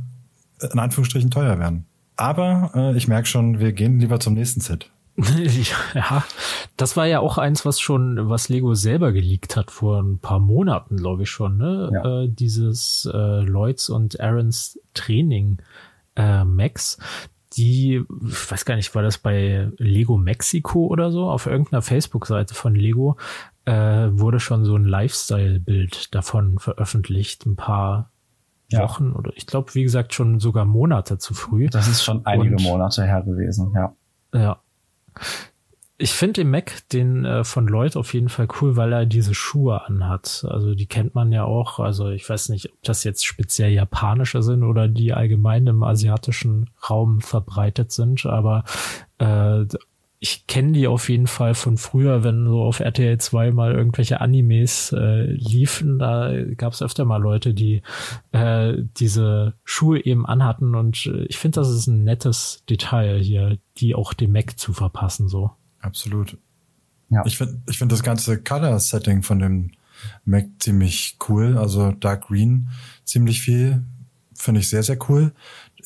[0.61, 1.87] in Anführungsstrichen teuer werden.
[2.17, 4.91] Aber äh, ich merke schon, wir gehen lieber zum nächsten Set.
[5.95, 6.25] ja,
[6.77, 10.39] das war ja auch eins, was schon, was Lego selber geleakt hat vor ein paar
[10.39, 11.91] Monaten, glaube ich schon, ne?
[11.93, 12.23] Ja.
[12.23, 15.59] Äh, dieses äh, Lloyds und Aarons Training
[16.15, 16.99] äh, Max.
[17.55, 21.29] Die, ich weiß gar nicht, war das bei Lego Mexiko oder so?
[21.29, 23.17] Auf irgendeiner Facebook-Seite von Lego
[23.65, 23.73] äh,
[24.13, 28.11] wurde schon so ein Lifestyle-Bild davon veröffentlicht, ein paar
[28.69, 28.83] ja.
[28.83, 31.69] Wochen oder ich glaube, wie gesagt, schon sogar Monate zu früh.
[31.69, 33.93] Das ist schon einige und, Monate her gewesen, ja.
[34.33, 34.61] Ja.
[36.01, 39.35] Ich finde den Mac, den äh, von Lloyd auf jeden Fall cool, weil er diese
[39.35, 40.47] Schuhe anhat.
[40.49, 41.81] Also die kennt man ja auch.
[41.81, 46.71] Also ich weiß nicht, ob das jetzt speziell japanische sind oder die allgemein im asiatischen
[46.89, 48.63] Raum verbreitet sind, aber
[49.19, 49.65] äh,
[50.21, 54.21] ich kenne die auf jeden Fall von früher, wenn so auf RTL 2 mal irgendwelche
[54.21, 56.01] Animes äh, liefen.
[56.01, 57.83] Da gab es öfter mal Leute, die
[58.33, 60.75] äh, diese Schuhe eben anhatten.
[60.75, 64.73] Und äh, ich finde, das ist ein nettes Detail hier, die auch dem Mac zu
[64.73, 65.29] verpassen.
[65.29, 65.53] so.
[65.81, 66.37] Absolut.
[67.11, 67.23] Ja.
[67.25, 69.71] Ich finde ich finde das ganze Color-Setting von dem
[70.25, 71.57] Mac ziemlich cool.
[71.57, 72.69] Also Dark Green
[73.05, 73.85] ziemlich viel.
[74.35, 75.31] Finde ich sehr, sehr cool.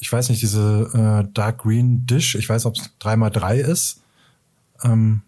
[0.00, 4.01] Ich weiß nicht, diese äh, Dark Green Dish, ich weiß, ob es 3x3 ist
[4.84, 5.22] ähm,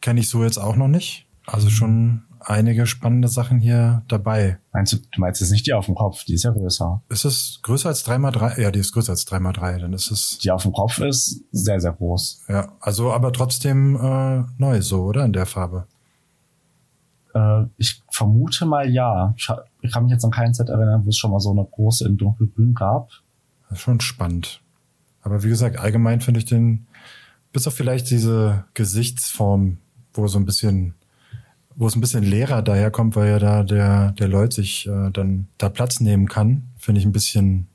[0.00, 1.26] Kenne ich so jetzt auch noch nicht.
[1.46, 4.58] Also schon einige spannende Sachen hier dabei.
[4.72, 7.00] Meinst du, du meinst jetzt nicht die auf dem Kopf, die ist ja größer.
[7.08, 8.60] Ist es größer als 3x3?
[8.60, 10.38] Ja, die ist größer als 3x3, dann ist es.
[10.42, 12.42] Die auf dem Kopf ist sehr, sehr groß.
[12.48, 15.24] Ja, also aber trotzdem äh, neu so, oder?
[15.24, 15.86] In der Farbe.
[17.34, 19.34] Äh, ich vermute mal ja.
[19.36, 19.48] Ich,
[19.82, 22.06] ich kann mich jetzt an keinen Set erinnern, wo es schon mal so eine große
[22.06, 23.08] in dunkelgrün gab.
[23.68, 24.60] Das ist schon spannend.
[25.22, 26.86] Aber wie gesagt, allgemein finde ich den
[27.52, 29.78] bis auf vielleicht diese Gesichtsform,
[30.14, 30.94] wo so ein bisschen,
[31.74, 35.48] wo es ein bisschen leerer daherkommt, weil ja da der, der Leut sich äh, dann
[35.58, 37.68] da Platz nehmen kann, finde ich ein bisschen,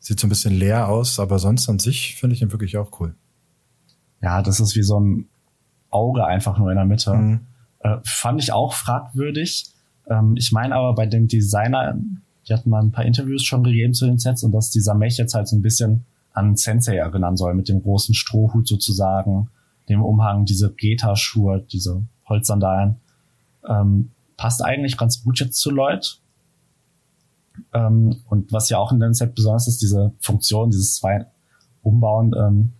[0.00, 3.00] sieht so ein bisschen leer aus, aber sonst an sich finde ich ihn wirklich auch
[3.00, 3.14] cool.
[4.22, 5.26] Ja, das ist wie so ein
[5.90, 7.14] Auge einfach nur in der Mitte.
[7.14, 7.40] Mhm.
[7.80, 9.70] Äh, fand ich auch fragwürdig.
[10.08, 11.94] Ähm, ich meine aber bei dem Designer,
[12.48, 15.16] die hatten mal ein paar Interviews schon gegeben zu den Sets und dass dieser Mech
[15.16, 19.48] jetzt halt so ein bisschen an Sensei erinnern soll, mit dem großen Strohhut sozusagen,
[19.88, 22.96] dem Umhang, diese Geta-Schuhe, diese Holzsandalen.
[23.68, 26.18] Ähm, passt eigentlich ganz gut jetzt zu Lloyd.
[27.74, 31.26] Ähm, und was ja auch in dem Set besonders ist, diese Funktion, dieses zwei
[31.82, 32.34] Umbauen.
[32.38, 32.72] Ähm,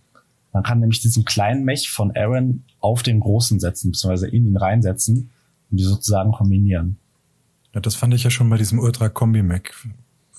[0.53, 4.57] man kann nämlich diesen kleinen Mech von Aaron auf den großen setzen, beziehungsweise in ihn
[4.57, 5.29] reinsetzen
[5.69, 6.97] und die sozusagen kombinieren.
[7.73, 9.73] Ja, das fand ich ja schon bei diesem Ultra Kombi Mac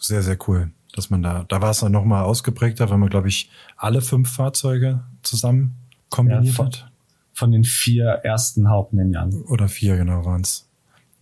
[0.00, 3.28] sehr, sehr cool dass man da, da war es dann nochmal ausgeprägter, weil man, glaube
[3.28, 5.76] ich, alle fünf Fahrzeuge zusammen
[6.10, 6.90] kombiniert ja, von, hat.
[7.34, 9.42] Von den vier ersten Haupt-Ninjan.
[9.42, 10.66] Oder vier, genau, waren's.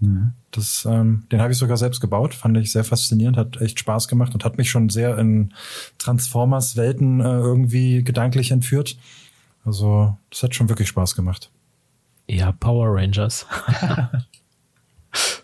[0.00, 0.33] Mhm.
[0.50, 4.09] Das, ähm, den habe ich sogar selbst gebaut, fand ich sehr faszinierend, hat echt Spaß
[4.09, 5.54] gemacht und hat mich schon sehr in
[5.98, 8.96] Transformers-Welten äh, irgendwie gedanklich entführt.
[9.64, 11.50] Also, das hat schon wirklich Spaß gemacht.
[12.26, 13.46] Ja, Power Rangers.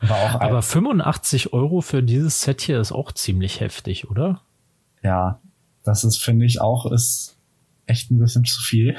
[0.00, 4.40] Aber 85 Euro für dieses Set hier ist auch ziemlich heftig, oder?
[5.02, 5.40] Ja,
[5.84, 7.34] das ist, finde ich, auch ist
[7.86, 8.96] echt ein bisschen zu viel.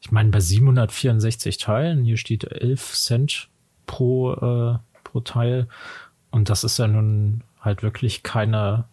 [0.00, 3.48] Ich meine, bei 764 Teilen, hier steht 11 Cent
[3.86, 5.68] pro, äh, pro Teil.
[6.30, 8.84] Und das ist ja nun halt wirklich keine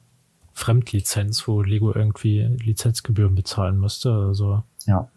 [0.54, 4.12] Fremdlizenz, wo Lego irgendwie Lizenzgebühren bezahlen müsste.
[4.12, 5.10] Also ja.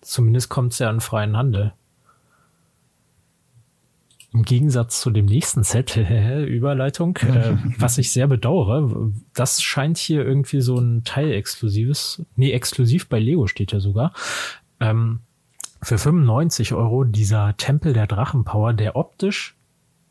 [0.00, 1.72] zumindest kommt es ja an freien Handel.
[4.42, 5.96] Im Gegensatz zu dem nächsten Set,
[6.48, 12.50] Überleitung, äh, was ich sehr bedauere, das scheint hier irgendwie so ein Teil exklusives, nee,
[12.50, 14.12] exklusiv bei Lego steht ja sogar.
[14.80, 15.20] Ähm,
[15.80, 19.54] für 95 Euro dieser Tempel der Drachenpower, der optisch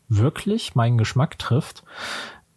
[0.08, 1.84] wirklich meinen Geschmack trifft.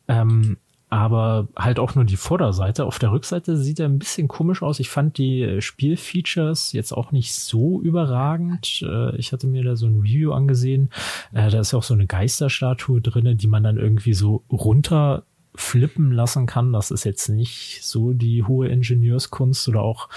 [0.07, 0.55] Ähm,
[0.89, 2.85] aber halt auch nur die Vorderseite.
[2.85, 4.79] Auf der Rückseite sieht er ein bisschen komisch aus.
[4.79, 8.83] Ich fand die äh, Spielfeatures jetzt auch nicht so überragend.
[8.83, 10.91] Äh, ich hatte mir da so ein Review angesehen.
[11.33, 15.23] Äh, da ist ja auch so eine Geisterstatue drinne, die man dann irgendwie so runter
[15.55, 16.73] flippen lassen kann.
[16.73, 20.09] Das ist jetzt nicht so die hohe Ingenieurskunst oder auch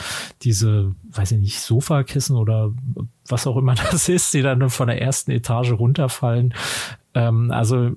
[0.42, 2.72] diese, weiß ich nicht, Sofakissen oder
[3.26, 6.54] was auch immer das ist, die dann von der ersten Etage runterfallen.
[7.14, 7.92] Ähm, also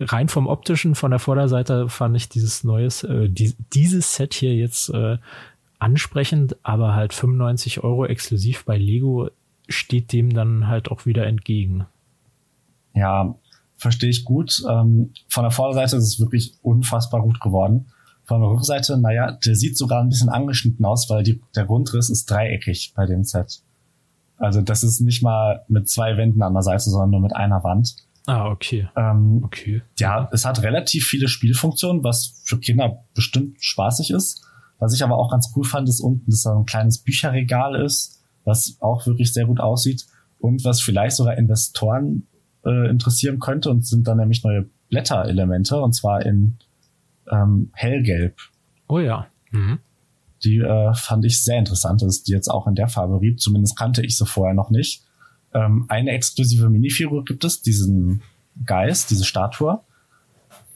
[0.00, 4.54] rein vom optischen, von der Vorderseite fand ich dieses neues, äh, die, dieses Set hier
[4.54, 5.18] jetzt äh,
[5.78, 9.30] ansprechend, aber halt 95 Euro exklusiv bei Lego
[9.68, 11.86] steht dem dann halt auch wieder entgegen.
[12.94, 13.34] Ja,
[13.76, 14.62] verstehe ich gut.
[14.68, 17.86] Ähm, von der Vorderseite ist es wirklich unfassbar gut geworden.
[18.24, 22.10] Von der Rückseite, naja, der sieht sogar ein bisschen angeschnitten aus, weil die, der Grundriss
[22.10, 23.60] ist dreieckig bei dem Set.
[24.36, 27.62] Also das ist nicht mal mit zwei Wänden an der Seite, sondern nur mit einer
[27.62, 27.96] Wand.
[28.26, 28.88] Ah, okay.
[28.96, 29.82] Ähm, okay.
[29.98, 34.44] Ja, es hat relativ viele Spielfunktionen, was für Kinder bestimmt spaßig ist.
[34.78, 38.20] Was ich aber auch ganz cool fand, ist unten, dass da ein kleines Bücherregal ist,
[38.44, 40.06] was auch wirklich sehr gut aussieht
[40.38, 42.26] und was vielleicht sogar Investoren
[42.64, 46.56] äh, interessieren könnte und sind dann nämlich neue Blätterelemente und zwar in
[47.30, 48.36] ähm, hellgelb.
[48.88, 49.26] Oh ja.
[49.50, 49.78] Mhm.
[50.44, 53.40] Die äh, fand ich sehr interessant, dass die jetzt auch in der Farbe rieb.
[53.40, 55.02] Zumindest kannte ich sie vorher noch nicht.
[55.52, 58.22] Ähm, eine exklusive Minifigur gibt es, diesen
[58.64, 59.80] Geist, diese Statue.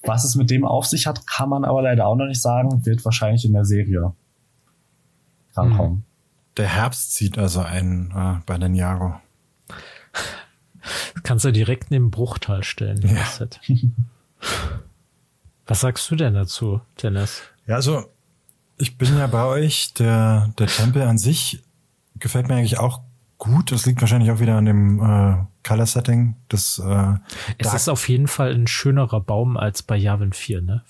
[0.03, 2.85] Was es mit dem auf sich hat, kann man aber leider auch noch nicht sagen.
[2.85, 4.13] Wird wahrscheinlich in der Serie
[5.55, 5.97] rankommen.
[5.97, 6.03] Hm.
[6.57, 9.15] Der Herbst zieht also ein äh, bei den Jago.
[11.23, 13.01] kannst du direkt neben Bruchtal stellen.
[13.03, 13.49] Ja.
[15.67, 17.43] Was sagst du denn dazu, Dennis?
[17.67, 18.05] Ja, also
[18.77, 19.95] ich bin ja bei euch.
[19.95, 21.63] Der, der Tempel an sich
[22.19, 23.01] gefällt mir eigentlich auch
[23.39, 23.73] gut.
[23.73, 26.37] Das liegt wahrscheinlich auch wieder an dem äh, Color Setting.
[26.49, 27.15] Das, äh,
[27.59, 30.83] es ist auf jeden Fall ein schönerer Baum als bei Yavin 4, ne?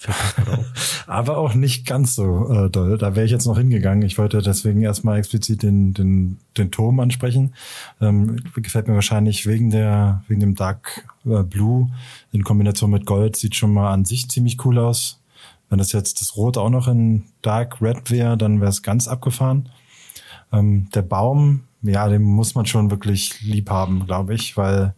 [1.07, 2.99] Aber auch nicht ganz so äh, doll.
[2.99, 4.03] Da wäre ich jetzt noch hingegangen.
[4.03, 7.55] Ich wollte deswegen erstmal explizit den, den, den Turm ansprechen.
[8.01, 11.91] Ähm, gefällt mir wahrscheinlich wegen der, wegen dem Dark äh, Blue
[12.33, 13.37] in Kombination mit Gold.
[13.37, 15.21] Sieht schon mal an sich ziemlich cool aus.
[15.71, 19.09] Wenn das jetzt das Rot auch noch in Dark Red wäre, dann wäre es ganz
[19.09, 19.69] abgefahren.
[20.53, 24.95] Ähm, der Baum ja, den muss man schon wirklich lieb haben, glaube ich, weil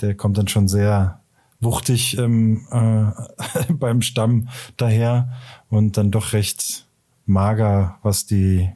[0.00, 1.20] der kommt dann schon sehr
[1.60, 5.32] wuchtig ähm, äh, beim Stamm daher
[5.70, 6.84] und dann doch recht
[7.26, 8.70] mager, was die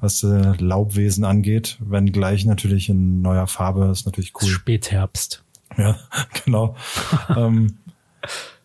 [0.00, 4.48] was äh, Laubwesen angeht, wenn gleich natürlich in neuer Farbe ist natürlich cool.
[4.48, 5.42] Spätherbst.
[5.76, 5.98] Ja,
[6.44, 6.76] genau.
[7.36, 7.78] ähm,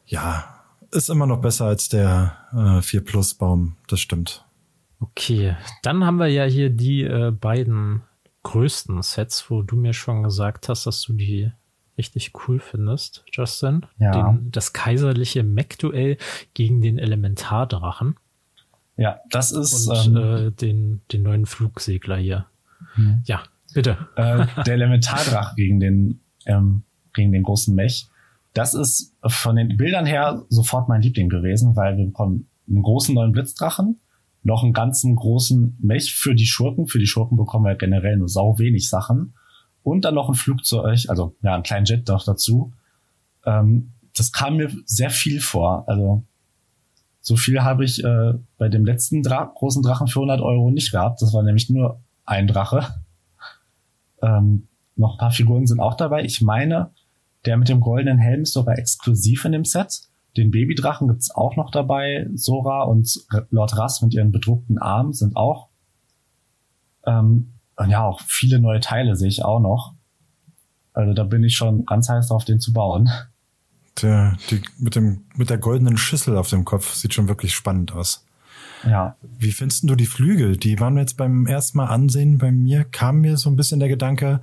[0.05, 0.45] ja,
[0.91, 4.42] ist immer noch besser als der äh, 4 Plus Baum, das stimmt.
[5.03, 8.03] Okay, dann haben wir ja hier die äh, beiden
[8.43, 11.51] größten Sets, wo du mir schon gesagt hast, dass du die
[11.97, 13.85] richtig cool findest, Justin.
[13.99, 14.11] Ja.
[14.11, 16.17] Den, das kaiserliche Mech-Duell
[16.53, 18.15] gegen den Elementardrachen.
[18.95, 22.45] Ja, das ist und ähm, äh, den den neuen Flugsegler hier.
[22.95, 23.23] Mhm.
[23.25, 23.97] Ja, bitte.
[24.15, 28.07] Äh, der Elementardrache gegen den ähm, gegen den großen Mech.
[28.53, 33.13] Das ist von den Bildern her sofort mein Liebling gewesen, weil wir bekommen einen großen
[33.13, 33.99] neuen Blitzdrachen,
[34.43, 36.87] noch einen ganzen großen Mech für die Schurken.
[36.87, 39.33] Für die Schurken bekommen wir generell nur sau wenig Sachen.
[39.83, 42.71] Und dann noch ein Flugzeug, also ja, einen kleinen Jet noch dazu.
[43.45, 45.83] Ähm, das kam mir sehr viel vor.
[45.87, 46.23] Also
[47.21, 50.91] so viel habe ich äh, bei dem letzten Dra großen Drachen für 100 Euro nicht
[50.91, 51.21] gehabt.
[51.21, 52.95] Das war nämlich nur ein Drache.
[54.21, 56.23] Ähm, noch ein paar Figuren sind auch dabei.
[56.23, 56.91] Ich meine,
[57.45, 60.03] der mit dem goldenen Helm ist sogar exklusiv in dem Set.
[60.37, 62.27] Den Babydrachen gibt's auch noch dabei.
[62.33, 65.67] Sora und Lord Rass mit ihren bedruckten Armen sind auch.
[67.05, 69.93] Ähm, und ja, auch viele neue Teile sehe ich auch noch.
[70.93, 73.09] Also da bin ich schon ganz heiß drauf, den zu bauen.
[74.01, 77.91] Der, die, mit, dem, mit der goldenen Schüssel auf dem Kopf sieht schon wirklich spannend
[77.91, 78.25] aus.
[78.85, 79.15] Ja.
[79.21, 80.57] Wie findest du die Flügel?
[80.57, 82.37] Die waren jetzt beim ersten Mal ansehen.
[82.37, 84.41] Bei mir kam mir so ein bisschen der Gedanke,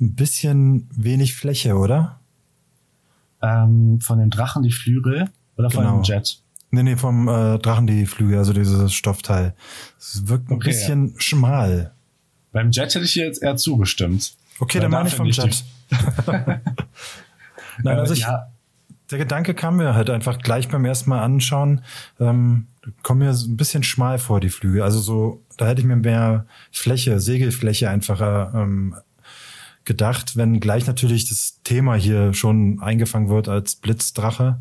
[0.00, 2.18] ein bisschen wenig Fläche, oder?
[3.44, 6.00] Ähm, von dem Drachen die Flügel oder von genau.
[6.00, 6.38] dem Jet?
[6.70, 9.54] Nee, nee, vom äh, Drachen die Flügel, also dieses Stoffteil.
[9.98, 11.20] Es wirkt ein okay, bisschen ja.
[11.20, 11.92] schmal.
[12.52, 14.34] Beim Jet hätte ich jetzt eher zugestimmt.
[14.58, 15.64] Okay, dann meine ich vom Jet.
[17.82, 18.46] Nein, also ich, ja.
[19.10, 21.82] der Gedanke kam mir halt einfach gleich beim ersten Mal anschauen,
[22.20, 22.66] ähm,
[23.02, 24.82] kommen mir so ein bisschen schmal vor, die Flügel.
[24.82, 28.94] Also so, da hätte ich mir mehr Fläche, Segelfläche einfacher ähm,
[29.84, 34.58] gedacht, wenn gleich natürlich das Thema hier schon eingefangen wird als Blitzdrache.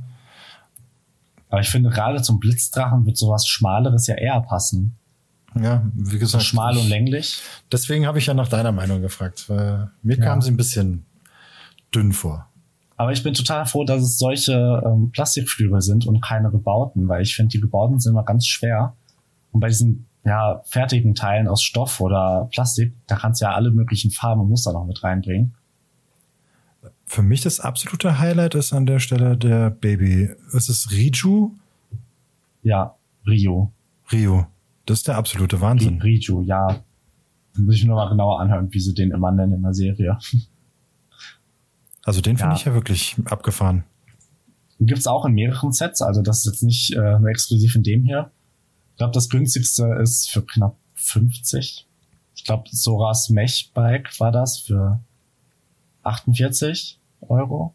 [1.50, 4.96] Aber ich finde, gerade zum Blitzdrachen wird sowas Schmaleres ja eher passen.
[5.60, 6.44] Ja, wie gesagt.
[6.44, 7.40] So schmal und länglich.
[7.72, 10.26] Deswegen habe ich ja nach deiner Meinung gefragt, weil mir ja.
[10.26, 11.06] kam sie ein bisschen
[11.94, 12.48] dünn vor.
[12.98, 17.22] Aber ich bin total froh, dass es solche ähm, Plastikflügel sind und keine gebauten, weil
[17.22, 18.96] ich finde, die gebauten sind immer ganz schwer.
[19.52, 23.72] Und bei diesen ja, fertigen Teilen aus Stoff oder Plastik, da kannst du ja alle
[23.72, 25.54] möglichen Farben und Muster noch mit reinbringen.
[27.06, 30.30] Für mich das absolute Highlight ist an der Stelle der Baby.
[30.54, 31.52] Ist es Riju?
[32.64, 32.96] Ja,
[33.28, 33.72] Rio.
[34.12, 34.48] Rio.
[34.86, 36.02] Das ist der absolute Wahnsinn.
[36.02, 36.82] Riju, ja.
[37.56, 40.18] Muss ich nur mal genauer anhören, wie sie den immer nennen in der Serie.
[42.06, 42.60] Also den finde ja.
[42.60, 43.84] ich ja wirklich abgefahren.
[44.80, 48.04] Gibt's auch in mehreren Sets, also das ist jetzt nicht äh, nur exklusiv in dem
[48.04, 48.32] hier.
[48.94, 51.86] Ich glaube, das günstigste ist für knapp 50.
[52.36, 55.00] Ich glaube, Soras Mech Bike war das für
[56.04, 57.74] 48 Euro.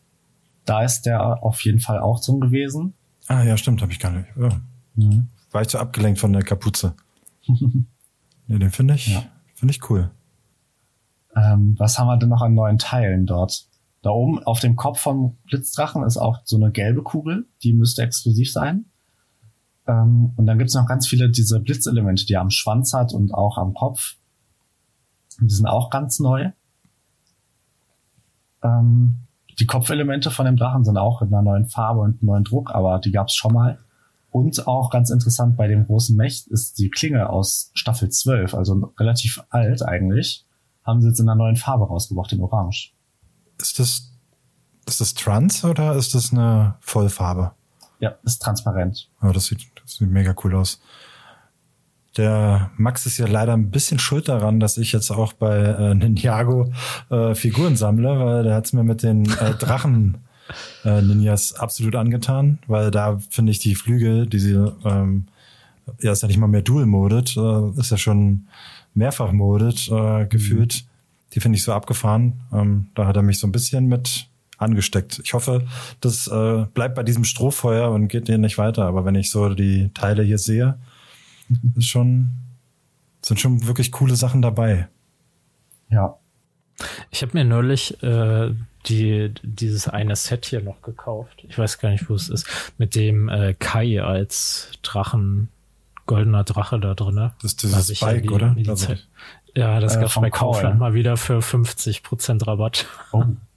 [0.65, 2.95] Da ist der auf jeden Fall auch drin gewesen.
[3.27, 4.29] Ah ja, stimmt, habe ich gar nicht.
[4.39, 4.61] Ja.
[4.95, 5.29] Mhm.
[5.51, 6.95] War ich so abgelenkt von der Kapuze.
[7.47, 9.25] ja, den finde ich, ja.
[9.55, 10.11] finde ich cool.
[11.35, 13.67] Ähm, was haben wir denn noch an neuen Teilen dort?
[14.03, 18.03] Da oben auf dem Kopf vom Blitzdrachen ist auch so eine gelbe Kugel, die müsste
[18.03, 18.87] exklusiv sein.
[19.89, 23.33] Ähm, und dann gibt's noch ganz viele diese Blitzelemente, die er am Schwanz hat und
[23.33, 24.15] auch am Kopf.
[25.41, 26.51] Die sind auch ganz neu.
[28.63, 29.17] Ähm,
[29.59, 32.71] die Kopfelemente von dem Drachen sind auch in einer neuen Farbe und einem neuen Druck,
[32.73, 33.79] aber die gab's schon mal.
[34.31, 38.93] Und auch ganz interessant bei dem großen Mech ist die Klinge aus Staffel 12, also
[38.99, 40.45] relativ alt eigentlich,
[40.85, 42.93] haben sie jetzt in einer neuen Farbe rausgebracht, in Orange.
[43.59, 44.13] Ist das,
[44.87, 47.53] ist das Trans oder ist das eine Vollfarbe?
[48.01, 49.09] Ja, ist transparent.
[49.23, 50.81] Oh, das sieht, das sieht mega cool aus.
[52.17, 55.95] Der Max ist ja leider ein bisschen schuld daran, dass ich jetzt auch bei äh,
[55.95, 56.73] Ninjago
[57.11, 60.19] äh, Figuren sammle, weil der hat es mir mit den äh, Drachen
[60.85, 65.27] äh, Ninjas absolut angetan, weil da finde ich die Flügel, die sie, ähm,
[66.01, 68.47] ja, ist ja nicht mal mehr dual-moded, äh, ist ja schon
[68.95, 70.83] mehrfach moded äh, gefühlt.
[70.83, 70.89] Mhm.
[71.35, 72.41] Die finde ich so abgefahren.
[72.53, 74.28] Ähm, da hat er mich so ein bisschen mit
[74.59, 75.21] angesteckt.
[75.25, 75.67] Ich hoffe,
[76.01, 78.85] das äh, bleibt bei diesem Strohfeuer und geht hier nicht weiter.
[78.85, 80.79] Aber wenn ich so die Teile hier sehe,
[81.77, 82.29] ist schon,
[83.23, 84.89] sind schon wirklich coole Sachen dabei.
[85.91, 86.17] Ja.
[87.11, 88.51] Ich habe mir neulich äh,
[88.87, 91.45] die, dieses eine Set hier noch gekauft.
[91.49, 92.47] Ich weiß gar nicht, wo es ist.
[92.79, 95.49] Mit dem äh, Kai als Drachen,
[96.07, 97.17] goldener Drache da drin.
[97.43, 98.51] Das ist dieses Bike, ja oder?
[98.51, 98.95] Die also,
[99.55, 102.87] ja, das äh, gab bei Kaufland mal wieder für 50 Prozent Rabatt.
[103.13, 103.25] Oh.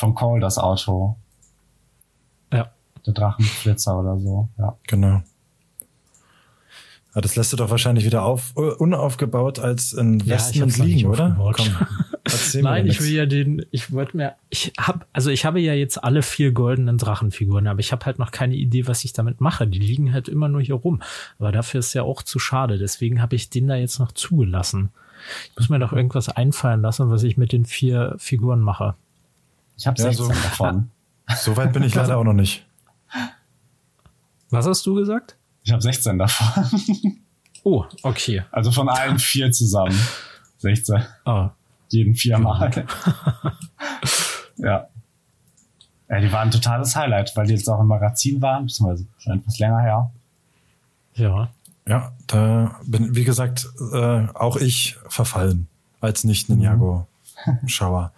[0.00, 1.14] Von Call das Auto.
[2.50, 2.70] Ja.
[3.06, 4.74] Der Drachenflitzer oder so, ja.
[4.86, 5.22] Genau.
[7.14, 11.36] Ja, das lässt du doch wahrscheinlich wieder auf, unaufgebaut als in Westmans ja, liegen, oder?
[11.54, 11.66] Komm,
[12.62, 16.02] Nein, ich will ja den, ich wollte mir, ich hab, also ich habe ja jetzt
[16.02, 19.66] alle vier goldenen Drachenfiguren, aber ich habe halt noch keine Idee, was ich damit mache.
[19.66, 21.02] Die liegen halt immer nur hier rum.
[21.38, 22.78] Aber dafür ist ja auch zu schade.
[22.78, 24.88] Deswegen habe ich den da jetzt noch zugelassen.
[25.50, 28.94] Ich muss mir doch irgendwas einfallen lassen, was ich mit den vier Figuren mache.
[29.80, 30.90] Ich habe ja, 16 so, davon.
[31.36, 32.66] So weit bin ich leider auch noch nicht.
[34.50, 35.36] Was hast du gesagt?
[35.62, 36.80] Ich habe 16 davon.
[37.62, 38.42] Oh, okay.
[38.52, 39.94] Also von allen vier zusammen.
[40.60, 41.04] 16.
[41.26, 41.50] Oh.
[41.90, 42.86] Jeden viermal.
[44.56, 44.86] ja.
[46.08, 49.40] Ja, die waren ein totales Highlight, weil die jetzt auch im Magazin waren, beziehungsweise schon
[49.40, 50.10] etwas länger her.
[51.16, 51.50] Ja.
[51.86, 55.68] Ja, da bin, wie gesagt, äh, auch ich verfallen
[56.00, 58.10] als Nicht-Ninjago-Schauer.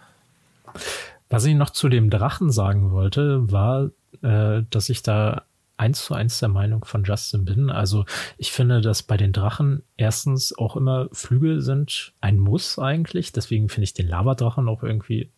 [1.32, 3.88] Was ich noch zu dem Drachen sagen wollte, war,
[4.20, 5.44] äh, dass ich da
[5.78, 7.70] eins zu eins der Meinung von Justin bin.
[7.70, 8.04] Also
[8.36, 13.32] ich finde, dass bei den Drachen erstens auch immer Flügel sind ein Muss eigentlich.
[13.32, 15.30] Deswegen finde ich den Lavadrachen auch irgendwie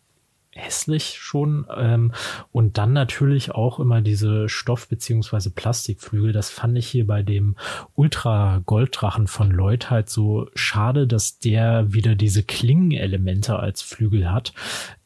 [0.55, 1.65] hässlich schon.
[1.75, 2.13] Ähm,
[2.51, 6.31] und dann natürlich auch immer diese Stoff- beziehungsweise Plastikflügel.
[6.31, 7.55] Das fand ich hier bei dem
[7.95, 14.53] Ultra-Golddrachen von Lloyd halt so schade, dass der wieder diese Klingenelemente als Flügel hat.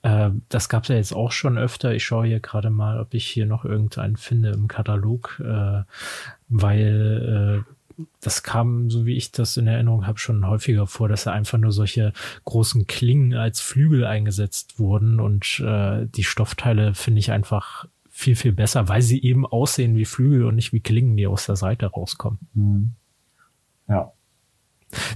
[0.04, 1.94] Äh, das gab es ja jetzt auch schon öfter.
[1.94, 5.82] Ich schaue hier gerade mal, ob ich hier noch irgendeinen finde im Katalog, äh,
[6.48, 7.74] weil äh,
[8.22, 11.58] das kam, so wie ich das in Erinnerung habe, schon häufiger vor, dass da einfach
[11.58, 12.14] nur solche
[12.46, 18.52] großen Klingen als Flügel eingesetzt wurden und äh, die Stoffteile finde ich einfach viel, viel
[18.52, 21.86] besser, weil sie eben aussehen wie Flügel und nicht wie Klingen, die aus der Seite
[21.86, 22.40] rauskommen.
[22.54, 22.92] Mhm.
[23.88, 24.12] Ja.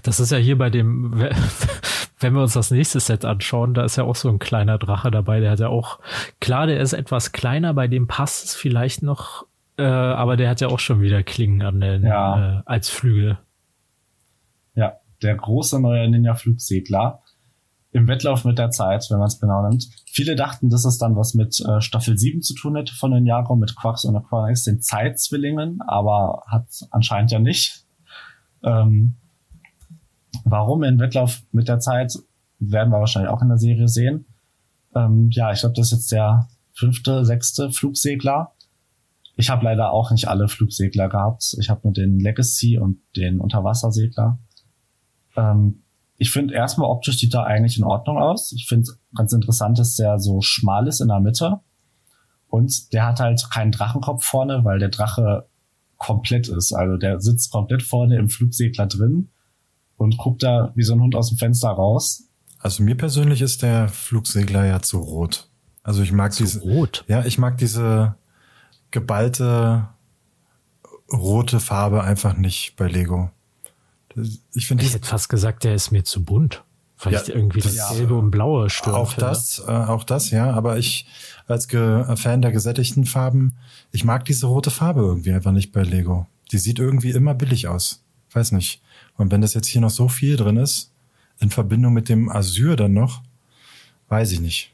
[0.03, 1.13] Das ist ja hier bei dem,
[2.19, 5.11] wenn wir uns das nächste Set anschauen, da ist ja auch so ein kleiner Drache
[5.11, 5.99] dabei, der hat ja auch,
[6.39, 9.45] klar, der ist etwas kleiner, bei dem passt es vielleicht noch
[9.77, 12.59] äh, aber der hat ja auch schon wieder Klingen an den, ja.
[12.59, 13.37] äh, als Flügel.
[14.75, 17.19] Ja, der große neue Ninja-Flugsegler.
[17.91, 19.87] Im Wettlauf mit der Zeit, wenn man es genau nimmt.
[20.11, 23.55] Viele dachten, dass es dann was mit äh, Staffel 7 zu tun hätte von Ninjago,
[23.55, 27.83] mit Quax und Aquanix, den Zeitzwillingen, aber hat anscheinend ja nicht.
[28.63, 29.15] Ähm,
[30.43, 32.17] warum in Wettlauf mit der Zeit,
[32.59, 34.25] werden wir wahrscheinlich auch in der Serie sehen.
[34.95, 38.52] Ähm, ja, ich glaube, das ist jetzt der fünfte, sechste Flugsegler.
[39.35, 41.55] Ich habe leider auch nicht alle Flugsegler gehabt.
[41.59, 44.37] Ich habe nur den Legacy und den Unterwassersegler.
[45.35, 45.83] Ähm,
[46.17, 48.51] ich finde erstmal optisch sieht er eigentlich in Ordnung aus.
[48.53, 51.59] Ich finde ganz interessant, dass der so schmal ist in der Mitte.
[52.47, 55.47] Und der hat halt keinen Drachenkopf vorne, weil der Drache
[55.97, 56.71] komplett ist.
[56.71, 59.29] Also der sitzt komplett vorne im Flugsegler drin
[59.97, 62.23] und guckt da wie so ein Hund aus dem Fenster raus.
[62.59, 65.49] Also mir persönlich ist der Flugsegler ja zu rot.
[65.81, 67.03] Also ich mag zu diese rot.
[67.07, 68.15] Ja, ich mag diese
[68.93, 69.87] geballte
[71.11, 73.29] rote Farbe einfach nicht bei Lego.
[74.53, 76.63] Ich finde, ich hätte fast gesagt, der ist mir zu bunt.
[76.95, 78.95] Vielleicht ja, irgendwie das, gelbe und blaue stört.
[78.95, 80.51] Auch das, äh, auch das, ja.
[80.51, 81.07] Aber ich
[81.47, 83.57] als Ge Fan der gesättigten Farben,
[83.91, 86.27] ich mag diese rote Farbe irgendwie einfach nicht bei Lego.
[86.51, 87.99] Die sieht irgendwie immer billig aus.
[88.31, 88.81] Weiß nicht.
[89.17, 90.91] Und wenn das jetzt hier noch so viel drin ist,
[91.39, 93.21] in Verbindung mit dem Azur dann noch,
[94.07, 94.72] weiß ich nicht.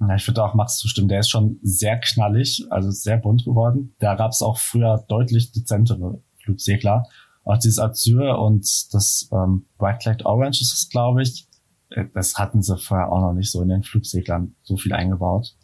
[0.00, 1.08] Ja, ich würde auch Max zustimmen.
[1.08, 3.94] Der ist schon sehr knallig, also sehr bunt geworden.
[3.98, 7.08] Da gab es auch früher deutlich dezentere Flugsegler.
[7.44, 11.48] Auch dieses Azur und das ähm, Bright Light Orange ist es, glaube ich.
[11.90, 15.54] Äh, das hatten sie vorher auch noch nicht so in den Flugseglern so viel eingebaut.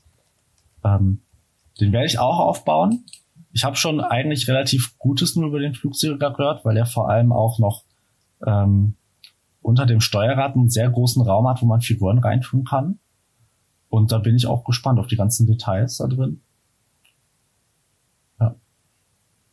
[0.84, 1.20] Ähm,
[1.80, 3.04] den werde ich auch aufbauen.
[3.52, 7.32] Ich habe schon eigentlich relativ Gutes nur über den Flugsegler gehört, weil er vor allem
[7.32, 7.84] auch noch
[8.44, 8.96] ähm,
[9.62, 12.98] unter dem Steuerrad einen sehr großen Raum hat, wo man Figuren reintun kann.
[13.94, 16.40] Und da bin ich auch gespannt auf die ganzen Details da drin.
[18.40, 18.56] Ja.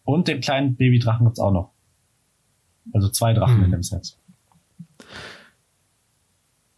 [0.04, 1.70] Und den kleinen Babydrachen gibt's auch noch.
[2.92, 3.66] Also zwei Drachen hm.
[3.66, 4.18] in dem Set.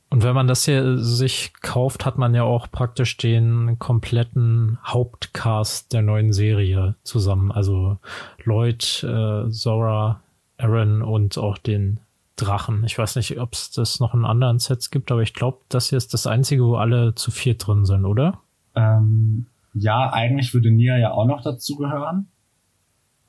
[0.09, 5.93] Und wenn man das hier sich kauft, hat man ja auch praktisch den kompletten Hauptcast
[5.93, 7.49] der neuen Serie zusammen.
[7.49, 7.97] Also
[8.43, 10.22] Lloyd, äh, Zora,
[10.57, 12.01] Aaron und auch den
[12.44, 12.84] Drachen.
[12.86, 15.89] Ich weiß nicht, ob es das noch in anderen Sets gibt, aber ich glaube, das
[15.89, 18.39] hier ist das einzige, wo alle zu viert drin sind, oder?
[18.76, 22.28] Ähm, ja, eigentlich würde Nia ja auch noch dazu gehören.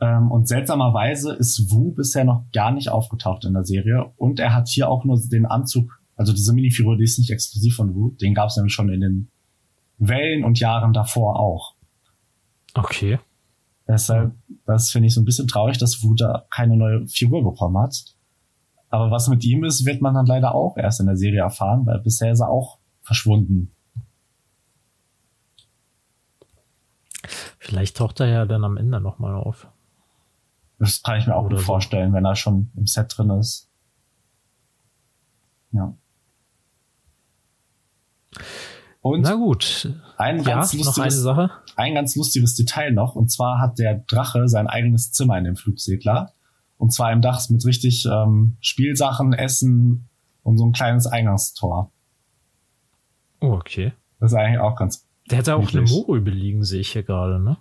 [0.00, 4.12] Ähm, und seltsamerweise ist Wu bisher noch gar nicht aufgetaucht in der Serie.
[4.16, 7.76] Und er hat hier auch nur den Anzug, also diese Minifigur, die ist nicht exklusiv
[7.76, 8.10] von Wu.
[8.20, 9.28] Den gab es nämlich schon in den
[9.98, 11.74] Wellen und Jahren davor auch.
[12.74, 13.18] Okay.
[13.86, 14.32] Deshalb,
[14.66, 18.13] das finde ich so ein bisschen traurig, dass Wu da keine neue Figur bekommen hat.
[18.94, 21.84] Aber was mit ihm ist, wird man dann leider auch erst in der Serie erfahren,
[21.84, 23.72] weil bisher ist er auch verschwunden.
[27.58, 29.66] Vielleicht taucht er ja dann am Ende nochmal auf.
[30.78, 31.64] Das kann ich mir auch Oder gut so.
[31.64, 33.66] vorstellen, wenn er schon im Set drin ist.
[35.72, 35.92] Ja.
[39.00, 39.92] Und Na gut.
[40.18, 41.50] Ein ja, ganz noch eine Sache.
[41.74, 43.16] Ein ganz lustiges Detail noch.
[43.16, 46.32] Und zwar hat der Drache sein eigenes Zimmer in dem Flugsegler.
[46.84, 50.06] Und zwar im Dach mit richtig ähm, Spielsachen, Essen
[50.42, 51.90] und so ein kleines Eingangstor.
[53.40, 53.94] Oh, okay.
[54.20, 55.02] Das ist eigentlich auch ganz.
[55.30, 57.56] Der hätte auch eine Morübe liegen, sehe ich hier gerade, ne?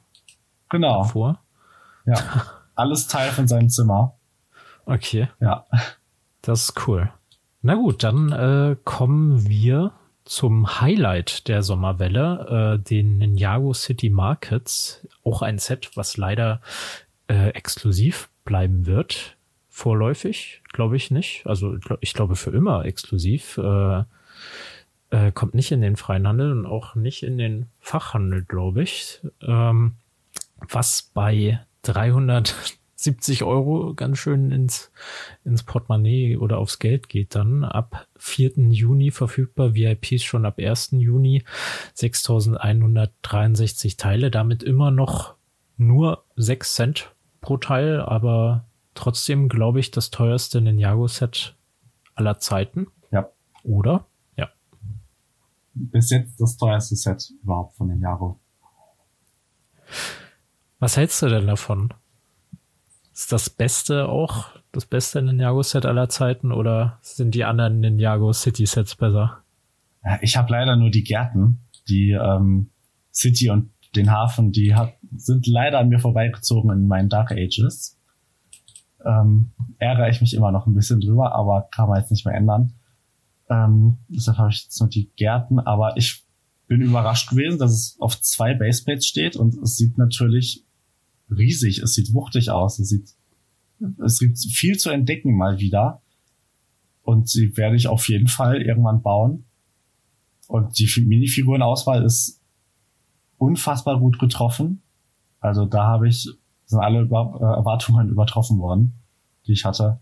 [0.67, 1.05] Genau.
[1.05, 1.39] Vor.
[2.05, 2.17] Ja.
[2.75, 4.13] Alles Teil von seinem Zimmer.
[4.85, 5.29] Okay.
[5.39, 5.65] Ja.
[6.41, 7.09] Das ist cool.
[7.61, 9.93] Na gut, dann äh, kommen wir
[10.25, 15.07] zum Highlight der Sommerwelle, äh, den Ninjago City Markets.
[15.23, 16.59] Auch ein Set, was leider
[17.29, 19.37] äh, exklusiv bleiben wird.
[19.69, 21.45] Vorläufig, glaube ich nicht.
[21.45, 23.57] Also ich glaube für immer exklusiv.
[23.57, 24.03] Äh,
[25.13, 29.21] äh, kommt nicht in den freien Handel und auch nicht in den Fachhandel, glaube ich.
[29.41, 29.93] Ähm,
[30.57, 34.89] was bei 370 Euro ganz schön ins,
[35.45, 37.63] ins Portemonnaie oder aufs Geld geht dann.
[37.63, 38.53] Ab 4.
[38.71, 40.93] Juni verfügbar, VIPs schon ab 1.
[40.93, 41.43] Juni
[41.93, 45.35] 6163 Teile, damit immer noch
[45.77, 47.11] nur 6 Cent
[47.43, 48.65] pro Teil, aber
[48.95, 51.53] trotzdem glaube ich das teuerste Ninjago-Set
[52.15, 52.87] aller Zeiten.
[53.11, 53.29] Ja.
[53.63, 54.05] Oder?
[54.35, 54.49] Ja.
[55.75, 58.39] Bis jetzt das teuerste Set überhaupt von Ninjago.
[60.79, 61.93] Was hältst du denn davon?
[63.13, 68.95] Ist das Beste auch das beste Ninjago-Set aller Zeiten oder sind die anderen Ninjago City-Sets
[68.95, 69.43] besser?
[70.21, 72.69] Ich habe leider nur die Gärten, die ähm,
[73.13, 77.97] City und den Hafen, die hat, sind leider an mir vorbeigezogen in meinen Dark Ages.
[79.05, 82.35] Ähm, ärgere ich mich immer noch ein bisschen drüber, aber kann man jetzt nicht mehr
[82.35, 82.73] ändern.
[83.49, 86.23] Ähm, deshalb habe ich jetzt nur die Gärten, aber ich
[86.67, 90.63] bin überrascht gewesen, dass es auf zwei Baseplates steht und es sieht natürlich
[91.29, 93.09] riesig, es sieht wuchtig aus, es sieht,
[94.03, 96.01] es gibt viel zu entdecken mal wieder.
[97.03, 99.43] Und sie werde ich auf jeden Fall irgendwann bauen.
[100.47, 102.39] Und die Minifigurenauswahl ist
[103.37, 104.82] unfassbar gut getroffen.
[105.43, 106.29] Also da habe ich,
[106.65, 108.93] sind alle äh, Erwartungen übertroffen worden,
[109.45, 109.99] die ich hatte.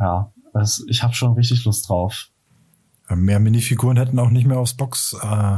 [0.00, 2.28] Ja, das, ich habe schon richtig Lust drauf.
[3.10, 5.56] Mehr Minifiguren hätten auch nicht mehr aufs Box äh,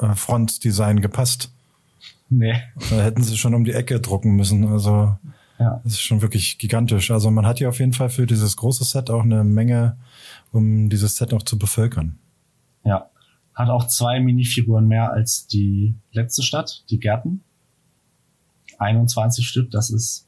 [0.00, 1.52] äh, Frontdesign gepasst.
[2.28, 2.60] Nee.
[2.90, 4.66] Da hätten sie schon um die Ecke drucken müssen.
[4.66, 5.16] Also
[5.60, 5.80] ja.
[5.84, 7.12] das ist schon wirklich gigantisch.
[7.12, 9.96] Also man hat ja auf jeden Fall für dieses große Set auch eine Menge,
[10.50, 12.18] um dieses Set noch zu bevölkern.
[12.82, 13.06] Ja.
[13.54, 17.44] Hat auch zwei Minifiguren mehr als die letzte Stadt, die Gärten.
[18.82, 20.26] 21 Stück, das ist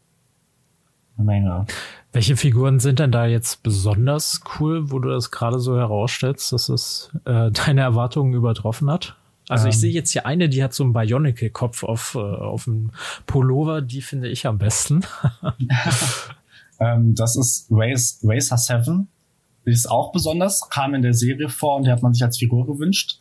[1.17, 1.67] eine Menge.
[2.13, 6.69] Welche Figuren sind denn da jetzt besonders cool, wo du das gerade so herausstellst, dass
[6.69, 9.17] es äh, deine Erwartungen übertroffen hat?
[9.49, 12.65] Also ähm, ich sehe jetzt hier eine, die hat so einen Bionicle-Kopf auf, äh, auf
[12.65, 12.91] dem
[13.27, 15.03] Pullover, die finde ich am besten.
[16.81, 19.09] ähm, das ist Race, Racer 7.
[19.67, 22.39] Die ist auch besonders, kam in der Serie vor und die hat man sich als
[22.39, 23.19] Figur gewünscht.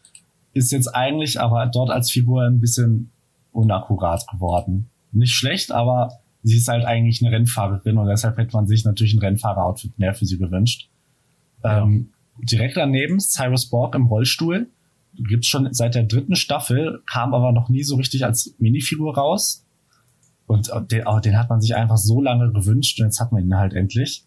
[0.54, 3.12] Ist jetzt eigentlich aber dort als Figur ein bisschen
[3.52, 4.90] unakkurat geworden.
[5.14, 9.14] Nicht schlecht, aber sie ist halt eigentlich eine Rennfahrerin und deshalb hätte man sich natürlich
[9.14, 10.90] ein Rennfahrer-Outfit mehr für sie gewünscht.
[11.64, 11.84] Ja.
[11.84, 12.10] Ähm,
[12.42, 14.68] direkt daneben Cyrus Borg im Rollstuhl.
[15.16, 19.64] Gibt's schon seit der dritten Staffel, kam aber noch nie so richtig als Minifigur raus.
[20.48, 23.44] Und den, oh, den hat man sich einfach so lange gewünscht und jetzt hat man
[23.44, 24.26] ihn halt endlich.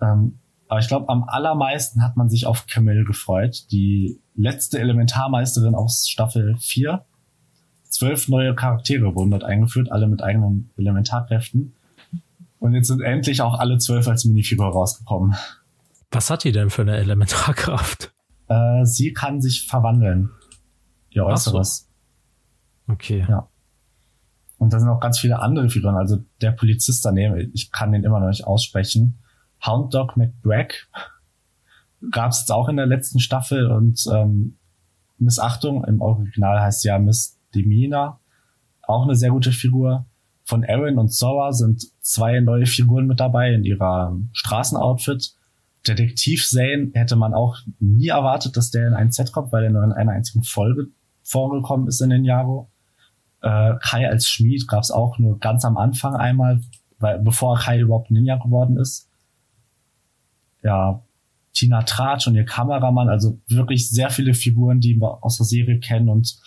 [0.00, 5.74] Ähm, aber ich glaube, am allermeisten hat man sich auf Camille gefreut, die letzte Elementarmeisterin
[5.74, 7.04] aus Staffel 4.
[7.92, 11.74] Zwölf neue Charaktere wurden dort eingeführt, alle mit eigenen Elementarkräften.
[12.58, 15.36] Und jetzt sind endlich auch alle zwölf als Minifigur rausgekommen.
[16.10, 18.12] Was hat die denn für eine Elementarkraft?
[18.48, 20.30] Äh, sie kann sich verwandeln.
[21.10, 21.88] Ihr Äußeres.
[22.86, 22.92] So.
[22.94, 23.26] Okay.
[23.28, 23.48] Ja.
[24.56, 25.96] Und da sind auch ganz viele andere Figuren.
[25.96, 29.18] Also der Polizist daneben, ich kann den immer noch nicht aussprechen.
[29.66, 30.88] Hound Dog McBrack
[32.10, 34.56] gab es jetzt auch in der letzten Staffel und ähm,
[35.18, 38.18] Missachtung, im Original heißt ja Miss Demina,
[38.82, 40.04] auch eine sehr gute Figur.
[40.44, 45.34] Von Aaron und Zora sind zwei neue Figuren mit dabei in ihrer Straßenoutfit.
[45.86, 49.70] Detektiv Zane hätte man auch nie erwartet, dass der in ein Set kommt, weil er
[49.70, 50.88] nur in einer einzigen Folge
[51.22, 52.70] vorgekommen ist in den Jaro.
[53.40, 56.60] Äh, Kai als Schmied gab es auch nur ganz am Anfang einmal,
[56.98, 59.08] weil bevor Kai überhaupt Ninja geworden ist.
[60.62, 61.02] Ja,
[61.52, 65.80] Tina Tratsch und ihr Kameramann, also wirklich sehr viele Figuren, die wir aus der Serie
[65.80, 66.38] kennen und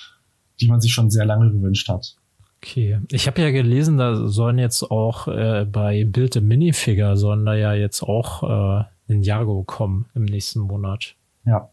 [0.59, 2.15] die man sich schon sehr lange gewünscht hat.
[2.61, 7.45] Okay, ich habe ja gelesen, da sollen jetzt auch äh, bei Bild im Minifigure sollen
[7.45, 11.15] da ja jetzt auch äh, Ninjago kommen im nächsten Monat.
[11.45, 11.69] Ja.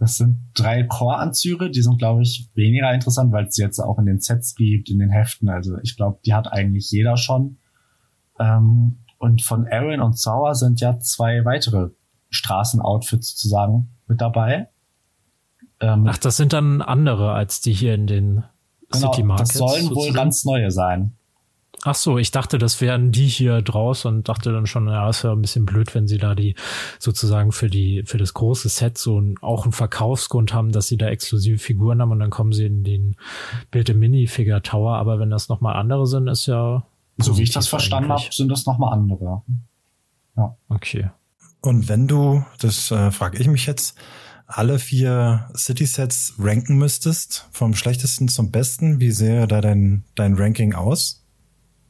[0.00, 4.06] Das sind drei Core-Anzüge, die sind, glaube ich, weniger interessant, weil es jetzt auch in
[4.06, 5.48] den Sets gibt, in den Heften.
[5.48, 7.58] Also ich glaube, die hat eigentlich jeder schon.
[8.38, 11.90] Ähm, und von Aaron und Sauer sind ja zwei weitere
[12.30, 14.68] Straßenoutfits sozusagen mit dabei.
[15.82, 18.44] Ähm, Ach, das sind dann andere als die hier in den
[18.90, 19.50] genau, City Markets.
[19.50, 19.96] Das sollen sozusagen?
[19.96, 21.12] wohl ganz neue sein.
[21.84, 25.24] Ach so, ich dachte, das wären die hier draus und dachte dann schon, ja, es
[25.24, 26.54] wäre ein bisschen blöd, wenn sie da die
[27.00, 30.96] sozusagen für die für das große Set so ein, auch einen Verkaufsgrund haben, dass sie
[30.96, 33.16] da exklusive Figuren haben und dann kommen sie in den
[33.72, 34.96] Bild im Mini-Figure Tower.
[34.96, 36.84] Aber wenn das nochmal andere sind, ist ja
[37.18, 39.42] so wie ich das verstanden habe, sind das nochmal andere.
[40.36, 40.54] Ja.
[40.68, 41.10] Okay.
[41.60, 43.96] Und wenn du, das äh, frage ich mich jetzt,
[44.58, 50.74] alle vier City-Sets ranken müsstest, vom schlechtesten zum besten, wie sähe da dein, dein Ranking
[50.74, 51.22] aus?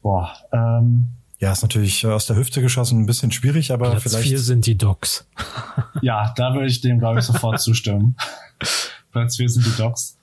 [0.01, 1.07] Boah, ähm,
[1.39, 4.29] ja, ist natürlich aus der Hüfte geschossen ein bisschen schwierig, aber Platz vielleicht.
[4.29, 5.25] vier sind die Docs.
[6.01, 8.15] ja, da würde ich dem, glaube ich, sofort zustimmen.
[9.11, 10.15] Platz vier sind die Docs.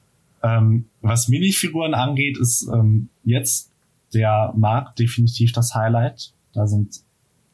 [0.42, 3.68] Ähm, was Minifiguren angeht, ist ähm, jetzt
[4.14, 6.32] der Markt definitiv das Highlight.
[6.54, 7.00] Da sind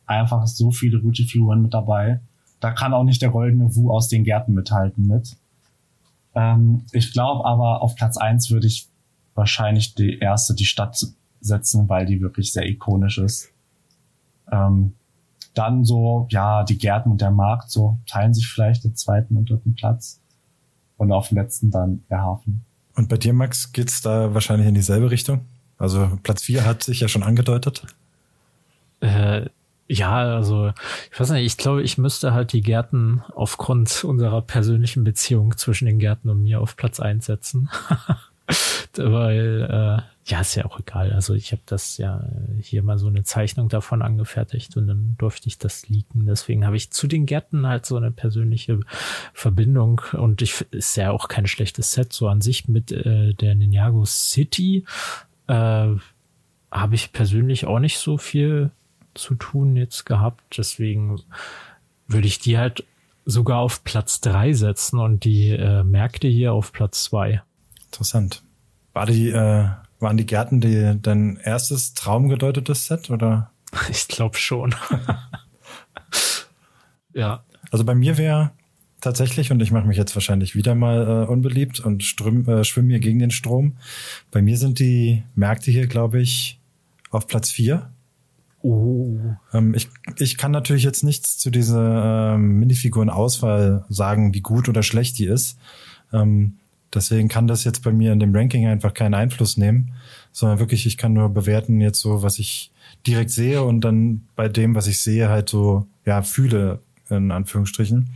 [0.06, 2.20] einfach so viele gute Figuren mit dabei.
[2.66, 5.36] Da kann auch nicht der goldene Wu aus den Gärten mithalten mit.
[6.34, 8.88] Ähm, ich glaube aber, auf Platz eins würde ich
[9.36, 11.06] wahrscheinlich die erste, die Stadt
[11.40, 13.50] setzen, weil die wirklich sehr ikonisch ist.
[14.50, 14.94] Ähm,
[15.54, 19.48] dann so, ja, die Gärten und der Markt so teilen sich vielleicht den zweiten und
[19.48, 20.18] dritten Platz.
[20.96, 22.64] Und auf dem letzten dann der Hafen.
[22.96, 25.42] Und bei dir, Max, geht's da wahrscheinlich in dieselbe Richtung?
[25.78, 27.86] Also Platz vier hat sich ja schon angedeutet.
[28.98, 29.50] Äh,
[29.88, 30.72] ja, also
[31.12, 35.86] ich weiß nicht, ich glaube, ich müsste halt die Gärten aufgrund unserer persönlichen Beziehung zwischen
[35.86, 37.68] den Gärten und mir auf Platz eins setzen.
[38.96, 41.12] Weil, äh, ja, ist ja auch egal.
[41.12, 42.24] Also ich habe das ja
[42.60, 46.26] hier mal so eine Zeichnung davon angefertigt und dann durfte ich das leaken.
[46.26, 48.80] Deswegen habe ich zu den Gärten halt so eine persönliche
[49.32, 53.54] Verbindung und ich ist ja auch kein schlechtes Set so an sich mit äh, der
[53.54, 54.84] Ninjago City.
[55.46, 55.94] Äh,
[56.72, 58.70] habe ich persönlich auch nicht so viel
[59.18, 60.58] zu tun jetzt gehabt.
[60.58, 61.20] Deswegen
[62.06, 62.84] würde ich die halt
[63.24, 67.42] sogar auf Platz drei setzen und die äh, Märkte hier auf Platz zwei.
[67.86, 68.42] Interessant.
[68.92, 69.68] War die, äh,
[70.00, 73.50] waren die Gärten die, dein erstes traumgedeutetes Set oder?
[73.90, 74.74] Ich glaube schon.
[77.12, 77.42] ja.
[77.70, 78.52] Also bei mir wäre
[79.00, 82.90] tatsächlich, und ich mache mich jetzt wahrscheinlich wieder mal äh, unbeliebt und ström, äh, schwimme
[82.90, 83.76] hier gegen den Strom.
[84.30, 86.58] Bei mir sind die Märkte hier, glaube ich,
[87.10, 87.90] auf Platz vier.
[88.66, 89.18] Oh.
[89.52, 89.88] Ähm, ich,
[90.18, 95.26] ich kann natürlich jetzt nichts zu dieser ähm, Minifiguren-Auswahl sagen, wie gut oder schlecht die
[95.26, 95.58] ist.
[96.12, 96.56] Ähm,
[96.96, 99.92] Deswegen kann das jetzt bei mir in dem Ranking einfach keinen Einfluss nehmen,
[100.32, 102.70] sondern wirklich, ich kann nur bewerten jetzt so, was ich
[103.06, 108.08] direkt sehe und dann bei dem, was ich sehe, halt so, ja, fühle, in Anführungsstrichen.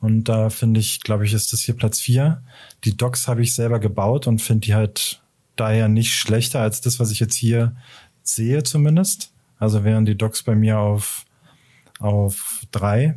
[0.00, 2.42] Und da finde ich, glaube ich, ist das hier Platz vier.
[2.84, 5.20] Die Docks habe ich selber gebaut und finde die halt
[5.56, 7.76] daher nicht schlechter als das, was ich jetzt hier
[8.24, 9.30] sehe zumindest.
[9.58, 11.24] Also wären die Docks bei mir auf,
[12.00, 13.16] auf drei,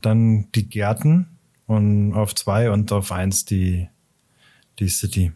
[0.00, 1.26] dann die Gärten
[1.66, 3.88] und auf zwei und auf eins die,
[4.78, 5.32] die City.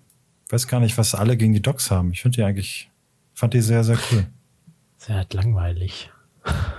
[0.47, 2.12] Ich weiß gar nicht, was alle gegen die Docks haben.
[2.12, 2.89] Ich finde die eigentlich,
[3.34, 4.26] fand die sehr, sehr cool.
[4.99, 6.11] Sehr halt langweilig.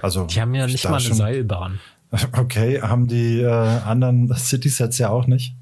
[0.02, 1.80] Also, die haben ja nicht mal eine schon, Seilbahn.
[2.32, 5.56] Okay, haben die äh, anderen City-Sets ja auch nicht.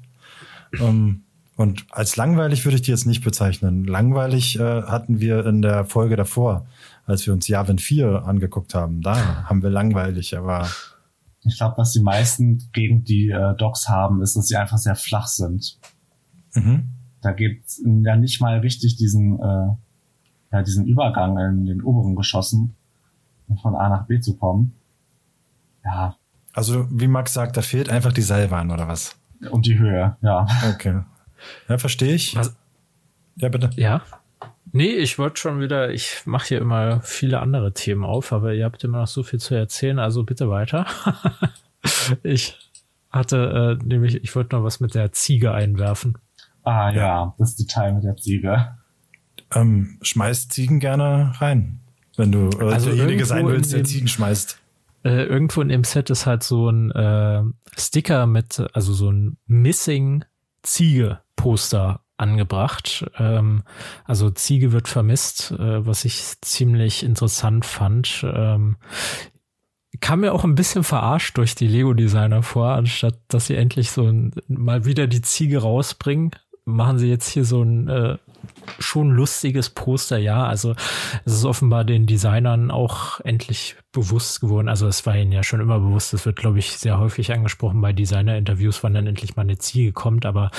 [0.78, 1.22] Ähm,
[1.56, 3.84] und als langweilig würde ich die jetzt nicht bezeichnen.
[3.84, 6.66] Langweilig äh, hatten wir in der Folge davor,
[7.06, 9.00] als wir uns Javin 4 angeguckt haben.
[9.00, 10.68] Da haben wir langweilig, aber.
[11.44, 14.96] Ich glaube, was die meisten gegen die äh, Docks haben, ist, dass sie einfach sehr
[14.96, 15.78] flach sind.
[16.54, 16.88] Mhm.
[17.22, 19.68] Da gibt's ja nicht mal richtig diesen, äh,
[20.52, 22.76] ja, diesen Übergang in den oberen Geschossen,
[23.48, 24.74] um von A nach B zu kommen.
[25.84, 26.16] Ja.
[26.52, 29.16] Also, wie Max sagt, da fehlt einfach die Seilbahn oder was?
[29.50, 30.46] Und die Höhe, ja.
[30.74, 31.02] Okay.
[31.68, 32.36] Ja, verstehe ich.
[32.36, 32.54] Was?
[33.36, 33.70] Ja, bitte.
[33.76, 34.02] Ja.
[34.72, 38.64] Nee, ich wollte schon wieder, ich mache hier immer viele andere Themen auf, aber ihr
[38.64, 40.86] habt immer noch so viel zu erzählen, also bitte weiter.
[42.22, 42.58] ich
[43.10, 46.18] hatte äh, nämlich, ich wollte noch was mit der Ziege einwerfen.
[46.64, 48.74] Ah ja, ja das Detail mit der Ziege.
[49.54, 51.80] Ähm, schmeißt Ziegen gerne rein,
[52.16, 54.58] wenn du äh, also derjenige sein willst, der Ziegen schmeißt.
[55.04, 57.42] Äh, irgendwo in dem Set ist halt so ein äh,
[57.78, 60.24] Sticker mit, also so ein Missing
[60.62, 63.06] Ziege Poster angebracht.
[63.18, 63.62] Ähm,
[64.04, 68.24] also Ziege wird vermisst, äh, was ich ziemlich interessant fand.
[68.26, 68.76] Ähm,
[70.00, 74.06] kam mir auch ein bisschen verarscht durch die Lego-Designer vor, anstatt dass sie endlich so
[74.06, 76.32] ein, mal wieder die Ziege rausbringen,
[76.64, 78.18] machen sie jetzt hier so ein äh,
[78.78, 80.46] schon lustiges Poster, ja.
[80.46, 80.74] Also
[81.24, 84.68] es ist offenbar den Designern auch endlich bewusst geworden.
[84.68, 86.14] Also es war ihnen ja schon immer bewusst.
[86.14, 89.92] Es wird, glaube ich, sehr häufig angesprochen bei Designer-Interviews, wann dann endlich mal eine Ziege
[89.92, 90.26] kommt.
[90.26, 90.50] Aber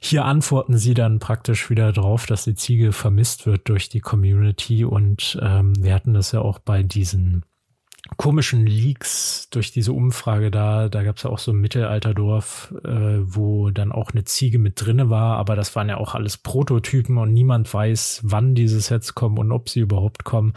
[0.00, 4.84] hier antworten sie dann praktisch wieder drauf, dass die Ziege vermisst wird durch die Community.
[4.84, 7.44] Und ähm, wir hatten das ja auch bei diesen
[8.16, 13.18] komischen Leaks durch diese Umfrage da, da gab es ja auch so ein Mittelalterdorf, äh,
[13.22, 17.18] wo dann auch eine Ziege mit drinne war, aber das waren ja auch alles Prototypen
[17.18, 20.54] und niemand weiß, wann diese Sets kommen und ob sie überhaupt kommen.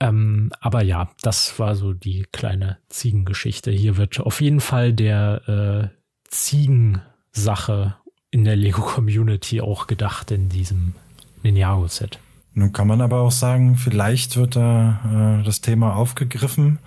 [0.00, 3.70] Ähm, aber ja, das war so die kleine Ziegengeschichte.
[3.70, 5.96] Hier wird auf jeden Fall der äh,
[6.28, 7.96] Ziegensache
[8.30, 10.94] in der Lego-Community auch gedacht in diesem
[11.42, 12.18] Ninjago-Set.
[12.54, 16.78] Nun kann man aber auch sagen, vielleicht wird da äh, das Thema aufgegriffen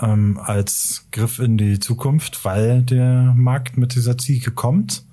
[0.00, 5.04] ähm, als Griff in die Zukunft, weil der Markt mit dieser Ziege kommt.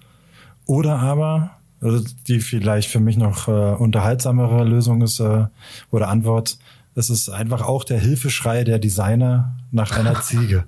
[0.66, 5.46] Oder aber, also die vielleicht für mich noch äh, unterhaltsamere Lösung ist äh,
[5.92, 6.58] oder Antwort,
[6.96, 10.66] es ist einfach auch der Hilfeschrei der Designer nach einer Ziege.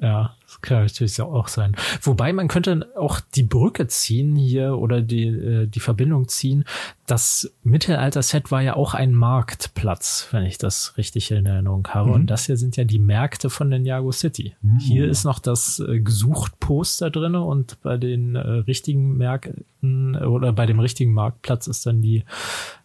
[0.00, 1.76] ja, kann natürlich auch sein.
[2.00, 6.64] Wobei man könnte auch die Brücke ziehen hier oder die, äh, die Verbindung ziehen.
[7.06, 12.10] Das Mittelalter-Set war ja auch ein Marktplatz, wenn ich das richtig in Erinnerung habe.
[12.10, 12.14] Mhm.
[12.14, 14.54] Und das hier sind ja die Märkte von den Jago City.
[14.62, 14.78] Mhm.
[14.78, 20.66] Hier ist noch das äh, Gesucht-Poster drinne und bei den äh, richtigen Märkten oder bei
[20.66, 22.24] dem richtigen Marktplatz ist dann die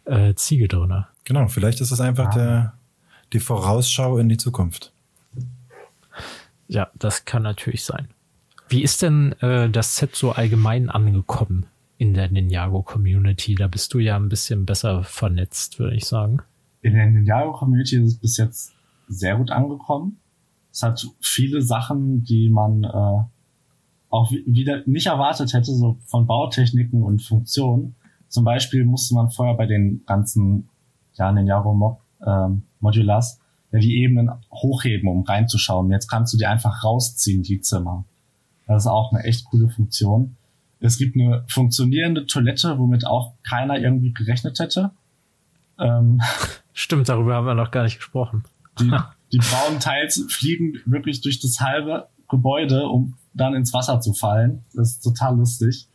[0.06, 1.08] äh, Ziege drinne.
[1.26, 2.36] Genau, vielleicht ist es einfach ah.
[2.36, 2.74] der,
[3.34, 4.92] die Vorausschau in die Zukunft.
[6.68, 8.08] Ja, das kann natürlich sein.
[8.70, 11.66] Wie ist denn äh, das Set so allgemein angekommen
[11.98, 13.56] in der Ninjago-Community?
[13.56, 16.40] Da bist du ja ein bisschen besser vernetzt, würde ich sagen.
[16.82, 18.74] In der Ninjago-Community ist es bis jetzt
[19.08, 20.18] sehr gut angekommen.
[20.72, 23.24] Es hat viele Sachen, die man äh,
[24.10, 27.96] auch wieder nicht erwartet hätte, so von Bautechniken und Funktionen.
[28.28, 30.68] Zum Beispiel musste man vorher bei den ganzen
[31.16, 33.40] ja, Ninjago Mob, ähm, Modulars
[33.72, 35.92] die Ebenen hochheben, um reinzuschauen.
[35.92, 38.06] Jetzt kannst du die einfach rausziehen, die Zimmer.
[38.66, 40.36] Das ist auch eine echt coole Funktion.
[40.80, 44.92] Es gibt eine funktionierende Toilette, womit auch keiner irgendwie gerechnet hätte.
[45.80, 46.22] Ähm,
[46.74, 48.44] Stimmt, darüber haben wir noch gar nicht gesprochen.
[48.80, 48.92] Die,
[49.32, 54.64] die braunen Teils fliegen wirklich durch das halbe Gebäude, um dann ins Wasser zu fallen.
[54.74, 55.88] Das ist total lustig.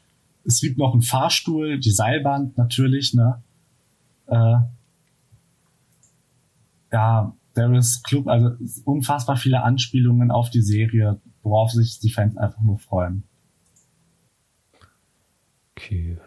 [0.44, 3.40] Es gibt noch einen Fahrstuhl, die Seilbahn natürlich, ne?
[4.26, 4.56] Äh,
[6.92, 8.50] ja, Barrys Club, also
[8.84, 13.24] unfassbar viele Anspielungen auf die Serie, worauf sich die Fans einfach nur freuen.
[15.76, 16.18] Okay.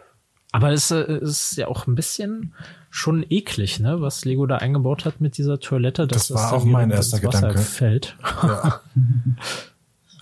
[0.52, 2.54] Aber es äh, ist ja auch ein bisschen
[2.90, 6.06] schon eklig, ne, was Lego da eingebaut hat mit dieser Toilette.
[6.06, 7.58] das war auch mein erster Gedanke.
[7.58, 8.16] Fällt.
[8.42, 8.80] Ja.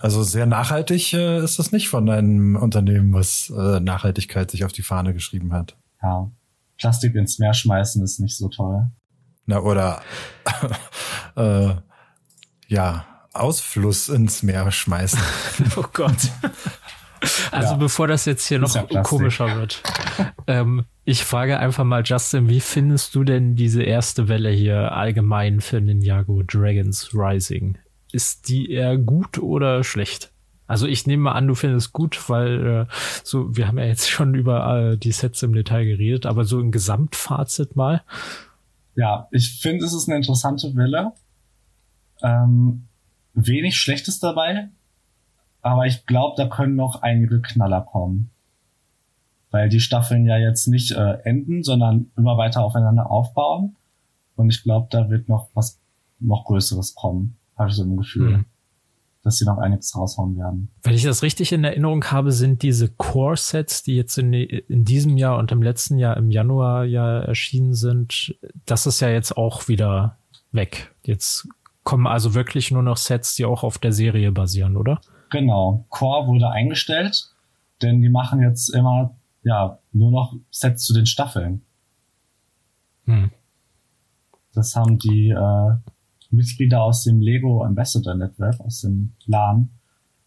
[0.01, 4.71] Also sehr nachhaltig äh, ist das nicht von einem Unternehmen, was äh, Nachhaltigkeit sich auf
[4.71, 5.73] die Fahne geschrieben hat.
[6.03, 6.29] Ja.
[6.77, 8.85] Plastik ins Meer schmeißen ist nicht so toll.
[9.45, 10.01] Na, oder
[11.35, 11.75] äh,
[12.67, 15.19] ja, Ausfluss ins Meer schmeißen.
[15.75, 16.31] oh Gott.
[17.51, 17.77] Also ja.
[17.77, 19.81] bevor das jetzt hier noch ja komischer wird.
[20.47, 25.61] ähm, ich frage einfach mal, Justin, wie findest du denn diese erste Welle hier allgemein
[25.61, 27.77] für Ninjago Dragons Rising?
[28.11, 30.31] Ist die eher gut oder schlecht?
[30.67, 32.93] Also ich nehme mal an, du findest gut, weil äh,
[33.23, 36.59] so wir haben ja jetzt schon über äh, die Sets im Detail geredet, aber so
[36.59, 38.01] ein Gesamtfazit mal.
[38.95, 41.11] Ja, ich finde, es ist eine interessante Welle.
[42.21, 42.87] Ähm,
[43.33, 44.69] wenig Schlechtes dabei,
[45.61, 48.29] aber ich glaube, da können noch einige Knaller kommen.
[49.51, 53.75] Weil die Staffeln ja jetzt nicht äh, enden, sondern immer weiter aufeinander aufbauen.
[54.35, 55.77] Und ich glaube, da wird noch was
[56.19, 58.37] noch Größeres kommen, habe ich so ein Gefühl.
[58.37, 58.45] Mhm
[59.25, 60.69] dass sie noch einiges raushauen werden.
[60.83, 65.17] Wenn ich das richtig in Erinnerung habe, sind diese Core-Sets, die jetzt in, in diesem
[65.17, 68.35] Jahr und im letzten Jahr im Januar ja erschienen sind,
[68.67, 70.15] das ist ja jetzt auch wieder
[70.51, 70.93] weg.
[71.03, 71.47] Jetzt
[71.83, 75.01] kommen also wirklich nur noch Sets, die auch auf der Serie basieren, oder?
[75.31, 75.85] Genau.
[75.89, 77.25] Core wurde eingestellt,
[77.81, 81.63] denn die machen jetzt immer ja nur noch Sets zu den Staffeln.
[83.05, 83.31] Hm.
[84.53, 85.71] Das haben die äh,
[86.31, 89.69] Mitglieder aus dem Lego Ambassador Network, aus dem LAN,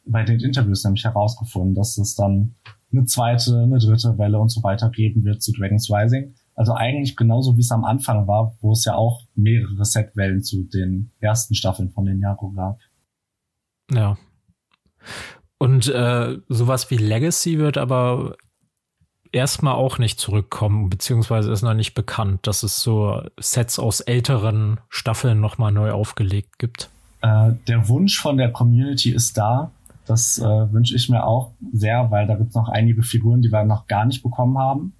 [0.06, 2.54] bei den Interviews nämlich herausgefunden, dass es dann
[2.92, 6.34] eine zweite, eine dritte Welle und so weiter geben wird zu Dragon's Rising.
[6.54, 10.64] Also eigentlich genauso wie es am Anfang war, wo es ja auch mehrere Setwellen zu
[10.64, 12.78] den ersten Staffeln von den Jago gab.
[13.92, 14.16] Ja.
[15.58, 18.36] Und äh, sowas wie Legacy wird aber
[19.32, 24.80] erstmal auch nicht zurückkommen, beziehungsweise ist noch nicht bekannt, dass es so Sets aus älteren
[24.88, 26.90] Staffeln nochmal neu aufgelegt gibt.
[27.22, 29.70] Äh, der Wunsch von der Community ist da.
[30.06, 33.50] Das äh, wünsche ich mir auch sehr, weil da gibt es noch einige Figuren, die
[33.50, 34.94] wir noch gar nicht bekommen haben.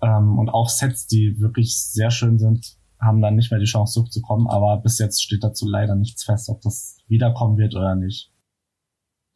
[0.00, 3.94] Ähm, und auch Sets, die wirklich sehr schön sind, haben dann nicht mehr die Chance
[3.94, 4.46] zurückzukommen.
[4.46, 8.30] Aber bis jetzt steht dazu leider nichts fest, ob das wiederkommen wird oder nicht.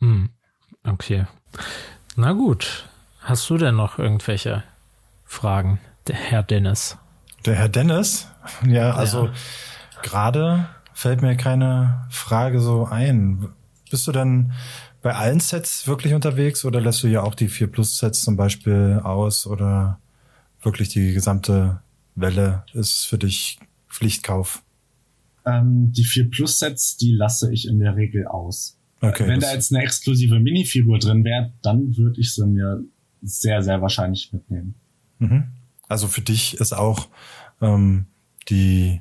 [0.00, 0.30] Hm.
[0.84, 1.26] Okay.
[2.16, 2.88] Na gut,
[3.28, 4.64] Hast du denn noch irgendwelche
[5.26, 6.96] Fragen, der Herr Dennis?
[7.44, 8.26] Der Herr Dennis?
[8.66, 9.32] Ja, also ja.
[10.02, 13.50] gerade fällt mir keine Frage so ein.
[13.90, 14.52] Bist du denn
[15.02, 18.38] bei allen Sets wirklich unterwegs oder lässt du ja auch die 4 Plus Sets zum
[18.38, 19.98] Beispiel aus oder
[20.62, 21.82] wirklich die gesamte
[22.14, 23.58] Welle ist für dich
[23.90, 24.62] Pflichtkauf?
[25.44, 28.78] Ähm, die 4 Plus Sets, die lasse ich in der Regel aus.
[29.02, 32.82] Okay, Wenn da jetzt eine exklusive Minifigur drin wäre, dann würde ich sie mir
[33.22, 34.74] sehr, sehr wahrscheinlich mitnehmen.
[35.18, 35.44] Mhm.
[35.88, 37.08] Also für dich ist auch
[37.60, 38.06] ähm,
[38.48, 39.00] die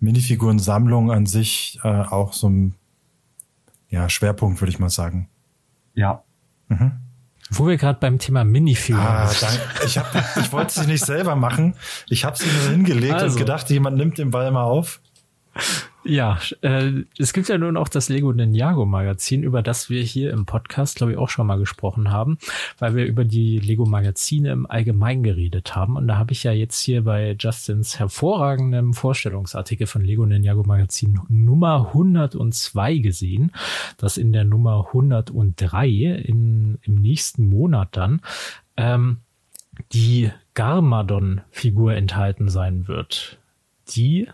[0.00, 2.74] Minifigurensammlung an sich äh, auch so ein
[3.90, 5.28] ja, Schwerpunkt, würde ich mal sagen.
[5.94, 6.22] Ja.
[6.68, 6.92] Mhm.
[7.50, 9.06] Wo wir gerade beim Thema Minifiguren.
[9.06, 9.86] Ah, danke.
[9.86, 11.74] ich, hab, ich wollte sie nicht selber machen.
[12.08, 13.34] Ich habe sie nur hingelegt also.
[13.34, 15.00] und gedacht, jemand nimmt den Ball mal auf.
[16.04, 20.30] Ja, äh, es gibt ja nun auch das Lego Ninjago Magazin, über das wir hier
[20.32, 22.38] im Podcast, glaube ich, auch schon mal gesprochen haben,
[22.78, 25.96] weil wir über die Lego Magazine im Allgemeinen geredet haben.
[25.96, 31.20] Und da habe ich ja jetzt hier bei Justins hervorragendem Vorstellungsartikel von Lego Ninjago Magazin
[31.28, 33.52] Nummer 102 gesehen,
[33.96, 38.22] dass in der Nummer 103 in, im nächsten Monat dann
[38.76, 39.18] ähm,
[39.92, 43.38] die Garmadon-Figur enthalten sein wird.
[43.90, 44.28] Die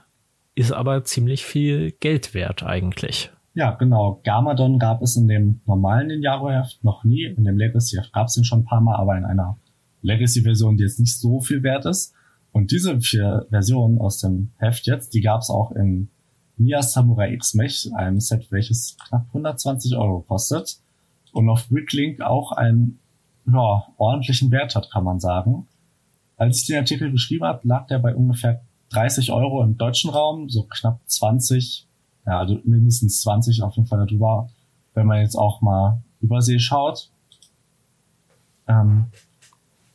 [0.55, 3.31] ist aber ziemlich viel Geld wert eigentlich.
[3.55, 4.21] Ja, genau.
[4.25, 7.25] Gamadon gab es in dem normalen Ninjago-Heft noch nie.
[7.25, 9.57] In dem Legacy-Heft gab es ihn schon ein paar Mal, aber in einer
[10.03, 12.13] Legacy-Version, die jetzt nicht so viel wert ist.
[12.53, 16.09] Und diese vier Versionen aus dem Heft jetzt, die gab es auch in
[16.57, 20.79] Nia Samurai X-Mech, einem Set, welches knapp 120 Euro kostet.
[21.33, 22.99] Und auf Bricklink auch einen
[23.47, 25.67] ja, ordentlichen Wert hat, kann man sagen.
[26.37, 28.63] Als ich den Artikel geschrieben habe, lag der bei ungefähr
[28.95, 31.87] 30 Euro im deutschen Raum, so knapp 20,
[32.27, 34.49] ja, also mindestens 20 auf jeden Fall darüber,
[34.95, 37.11] wenn man jetzt auch mal Übersee schaut.
[38.69, 39.07] Ähm,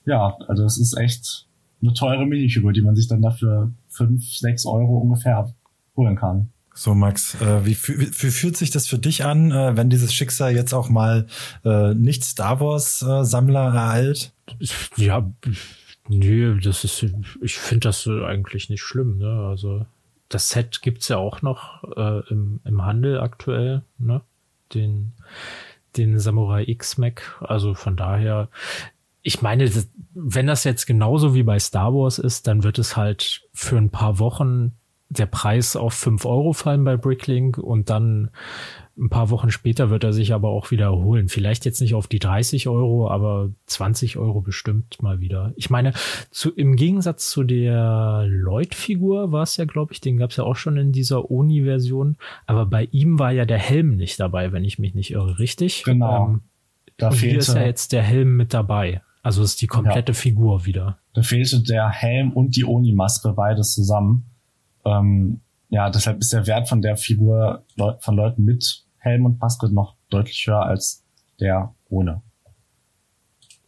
[0.05, 1.45] ja, also es ist echt
[1.81, 5.53] eine teure Minifigur, die man sich dann dafür 5, 6 Euro ungefähr
[5.95, 6.49] holen kann.
[6.75, 10.55] So, Max, äh, wie, wie, fühlt sich das für dich an, äh, wenn dieses Schicksal
[10.55, 11.27] jetzt auch mal
[11.65, 14.31] äh, nicht Star Wars äh, Sammler ereilt?
[14.95, 15.29] Ja,
[16.09, 17.05] Nee, das ist,
[17.39, 19.47] ich finde das eigentlich nicht schlimm, ne?
[19.47, 19.85] Also
[20.27, 24.21] das Set gibt's ja auch noch äh, im, im Handel aktuell, ne?
[24.73, 25.13] Den,
[25.97, 27.37] den Samurai X-Mac.
[27.41, 28.49] Also von daher,
[29.21, 29.71] ich meine,
[30.15, 33.91] wenn das jetzt genauso wie bei Star Wars ist, dann wird es halt für ein
[33.91, 34.71] paar Wochen
[35.09, 38.31] der Preis auf fünf Euro fallen bei Bricklink und dann
[38.99, 41.29] ein paar Wochen später wird er sich aber auch wieder erholen.
[41.29, 45.53] Vielleicht jetzt nicht auf die 30 Euro, aber 20 Euro bestimmt mal wieder.
[45.55, 45.93] Ich meine,
[46.31, 50.43] zu, im Gegensatz zu der Lloyd-Figur war es ja, glaube ich, den gab es ja
[50.43, 52.17] auch schon in dieser Oni-Version.
[52.45, 55.83] Aber bei ihm war ja der Helm nicht dabei, wenn ich mich nicht irre, richtig?
[55.85, 56.27] Genau.
[56.27, 56.41] Ähm,
[56.97, 59.01] da und hier ist ja jetzt der Helm mit dabei.
[59.23, 60.17] Also ist die komplette ja.
[60.17, 60.97] Figur wieder.
[61.13, 64.25] Da fehlte der Helm und die Oni-Maske, beides zusammen.
[64.85, 65.39] Ähm,
[65.69, 67.63] ja, deshalb ist der Wert von der Figur
[67.99, 71.03] von Leuten mit Helm und Maske noch deutlich höher als
[71.39, 72.21] der ohne.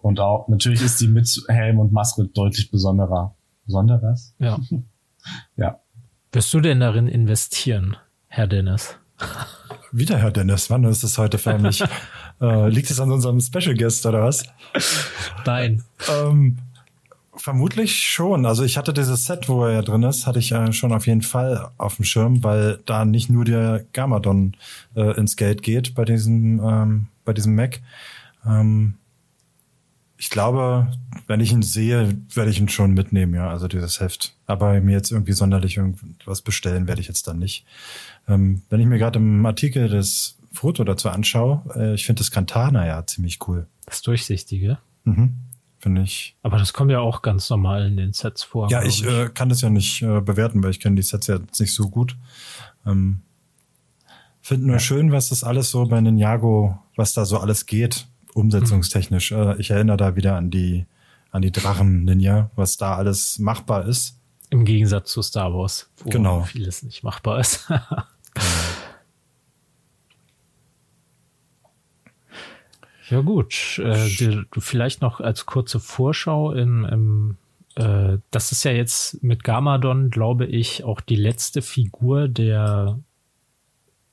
[0.02, 3.36] Und auch, natürlich ist die mit Helm und Maske deutlich besonderer.
[3.66, 4.34] Besonderes?
[4.40, 4.60] Ja.
[5.56, 5.80] ja.
[6.32, 8.96] Wirst du denn darin investieren, Herr Dennis?
[9.92, 11.84] Wieder Herr Dennis, wann ist es heute förmlich?
[12.42, 14.44] äh, liegt es an unserem Special Guest oder was?
[15.46, 15.84] Nein.
[16.10, 16.58] Ähm,
[17.34, 18.46] Vermutlich schon.
[18.46, 21.08] Also ich hatte dieses Set, wo er ja drin ist, hatte ich ja schon auf
[21.08, 24.58] jeden Fall auf dem Schirm, weil da nicht nur der Gamadon
[24.96, 27.80] äh, ins Geld geht bei diesem ähm, bei diesem Mac.
[28.46, 28.96] Ähm,
[30.18, 30.92] ich glaube,
[31.28, 34.36] wenn ich ihn sehe, werde ich ihn schon mitnehmen, ja, also dieses Heft.
[34.46, 37.66] Aber mir jetzt irgendwie sonderlich irgendwas bestellen werde ich jetzt dann nicht.
[38.28, 42.30] Ähm, wenn ich mir gerade im Artikel das Foto dazu anschaue, äh, ich finde das
[42.30, 43.68] Kantana ja ziemlich cool.
[43.86, 44.80] Das Durchsichtige.
[45.06, 45.34] Mhm
[45.82, 46.36] finde ich.
[46.44, 48.70] Aber das kommt ja auch ganz normal in den Sets vor.
[48.70, 49.10] Ja, ich, ich.
[49.10, 51.90] Äh, kann das ja nicht äh, bewerten, weil ich kenne die Sets ja nicht so
[51.90, 52.16] gut.
[52.86, 53.22] Ähm,
[54.42, 54.80] Finde nur ja.
[54.80, 59.32] schön, was das alles so bei Ninjago, was da so alles geht, umsetzungstechnisch.
[59.32, 59.38] Mhm.
[59.38, 60.86] Äh, ich erinnere da wieder an die,
[61.32, 64.16] an die Drachen-Ninja, was da alles machbar ist.
[64.50, 66.44] Im Gegensatz zu Star Wars, wo genau.
[66.44, 67.72] vieles nicht machbar ist.
[73.10, 77.38] Ja gut, äh, die, vielleicht noch als kurze Vorschau im, im
[77.76, 83.00] äh, das ist ja jetzt mit Gamadon, glaube ich, auch die letzte Figur der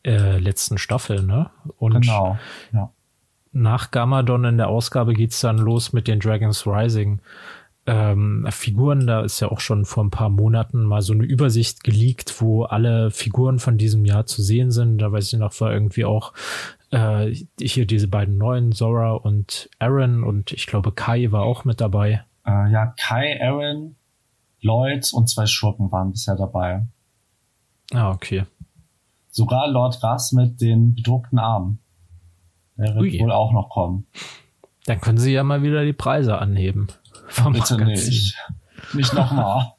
[0.05, 1.51] äh, letzten Staffel, ne?
[1.79, 2.39] Und genau,
[2.73, 2.91] ja.
[3.53, 7.21] Nach Gamadon in der Ausgabe geht's dann los mit den Dragons Rising.
[7.87, 11.83] Ähm, Figuren, da ist ja auch schon vor ein paar Monaten mal so eine Übersicht
[11.83, 14.99] geleakt, wo alle Figuren von diesem Jahr zu sehen sind.
[14.99, 16.35] Da weiß ich noch, war irgendwie auch
[16.91, 21.81] äh, hier diese beiden neuen, Zora und Aaron und ich glaube Kai war auch mit
[21.81, 22.25] dabei.
[22.47, 23.97] Äh, ja, Kai, Aaron,
[24.61, 26.87] Lloyd und zwei Schurken waren bisher dabei.
[27.93, 28.45] Ah, okay.
[29.31, 31.79] Sogar Lord Rass mit den bedruckten Armen.
[32.77, 33.21] Der wird Ui.
[33.21, 34.07] wohl auch noch kommen.
[34.87, 36.89] Dann können sie ja mal wieder die Preise anheben.
[37.29, 38.09] Vom Bitte Magazin.
[38.09, 38.37] nicht.
[38.95, 39.73] Nicht nochmal.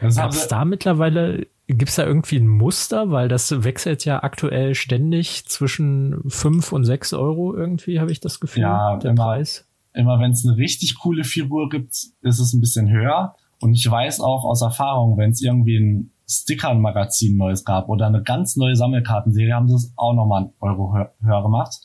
[0.00, 1.46] Gab es da mittlerweile
[1.78, 3.10] Gibt es da irgendwie ein Muster?
[3.10, 8.40] Weil das wechselt ja aktuell ständig zwischen fünf und sechs Euro irgendwie, habe ich das
[8.40, 9.66] Gefühl, ja, der immer, Preis.
[9.94, 13.34] Immer wenn es eine richtig coole Figur gibt, ist es ein bisschen höher.
[13.60, 18.22] Und ich weiß auch aus Erfahrung, wenn es irgendwie ein Sticker-Magazin Neues gab oder eine
[18.22, 21.80] ganz neue Sammelkartenserie, haben sie es auch nochmal einen Euro höher gemacht.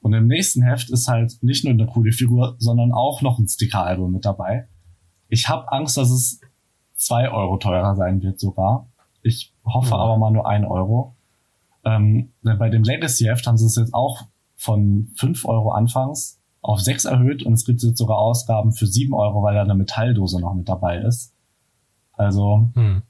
[0.00, 3.48] Und im nächsten Heft ist halt nicht nur eine coole Figur, sondern auch noch ein
[3.48, 4.66] Sticker-Album mit dabei.
[5.28, 6.40] Ich habe Angst, dass es
[6.96, 8.86] zwei Euro teurer sein wird sogar.
[9.22, 9.96] Ich hoffe ja.
[9.96, 11.14] aber mal nur ein Euro.
[11.84, 14.22] Ähm, bei dem Legacy Heft haben sie es jetzt auch
[14.56, 19.14] von fünf Euro anfangs auf sechs erhöht und es gibt jetzt sogar Ausgaben für sieben
[19.14, 21.32] Euro, weil da eine Metalldose noch mit dabei ist.
[22.12, 23.02] Also, hm.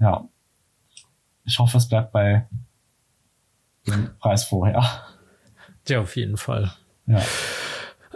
[0.00, 0.24] ja.
[1.44, 2.48] Ich hoffe, es bleibt bei
[3.86, 4.82] dem Preis vorher.
[5.86, 6.72] Ja, auf jeden Fall.
[7.06, 7.22] Ja.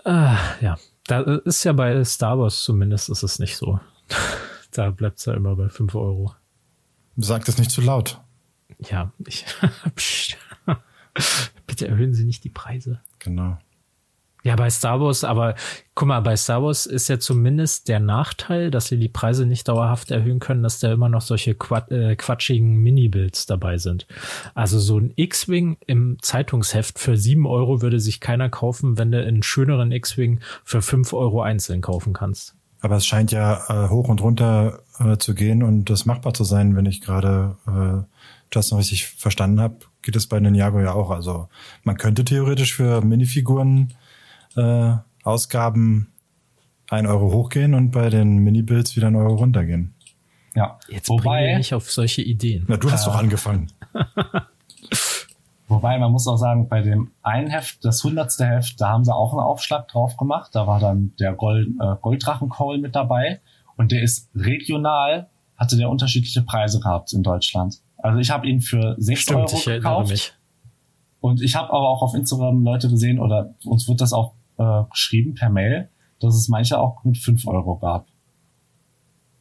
[0.05, 0.77] Ah, ja.
[1.07, 3.79] Da ist ja bei Star Wars zumindest ist es nicht so.
[4.73, 6.35] Da bleibt es ja immer bei 5 Euro.
[7.17, 8.21] Sag das nicht zu laut.
[8.79, 9.45] Ja, ich.
[11.67, 13.01] Bitte erhöhen Sie nicht die Preise.
[13.19, 13.59] Genau.
[14.43, 15.55] Ja, bei Star Wars, aber
[15.95, 19.69] guck mal, bei Star Wars ist ja zumindest der Nachteil, dass sie die Preise nicht
[19.69, 24.07] dauerhaft erhöhen können, dass da immer noch solche quat äh, quatschigen Mini-Builds dabei sind.
[24.55, 29.23] Also so ein X-Wing im Zeitungsheft für sieben Euro würde sich keiner kaufen, wenn du
[29.23, 32.55] einen schöneren X-Wing für fünf Euro einzeln kaufen kannst.
[32.81, 36.45] Aber es scheint ja äh, hoch und runter äh, zu gehen und das machbar zu
[36.45, 38.05] sein, wenn ich gerade äh,
[38.51, 41.11] das noch richtig verstanden habe, geht es bei Ninjago ja auch.
[41.11, 41.49] Also
[41.85, 43.95] man könnte theoretisch für Minifiguren
[44.57, 46.09] äh, Ausgaben
[46.89, 49.95] ein Euro hochgehen und bei den Mini-Builds wieder ein Euro runtergehen.
[50.55, 52.65] Ja, jetzt wobei wir nicht auf solche Ideen.
[52.67, 53.71] Na, du hast äh, doch angefangen.
[55.71, 59.15] Wobei, man muss auch sagen, bei dem einen Heft, das hundertste Heft, da haben sie
[59.15, 60.51] auch einen Aufschlag drauf gemacht.
[60.53, 63.41] Da war dann der Gold, äh, Golddrachen-Call mit dabei.
[63.77, 67.79] Und der ist regional, hatte der unterschiedliche Preise gehabt in Deutschland.
[67.99, 70.11] Also ich habe ihn für 6 Stimmt, Euro ich gekauft.
[70.11, 70.33] Mich.
[71.21, 74.83] Und ich habe aber auch auf Instagram Leute gesehen, oder uns wird das auch äh,
[74.91, 78.07] geschrieben per Mail, dass es manche auch mit 5 Euro gab.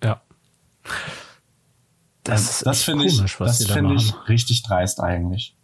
[0.03, 0.21] Ja.
[2.23, 5.55] Das, das finde ich, das finde ich richtig dreist eigentlich.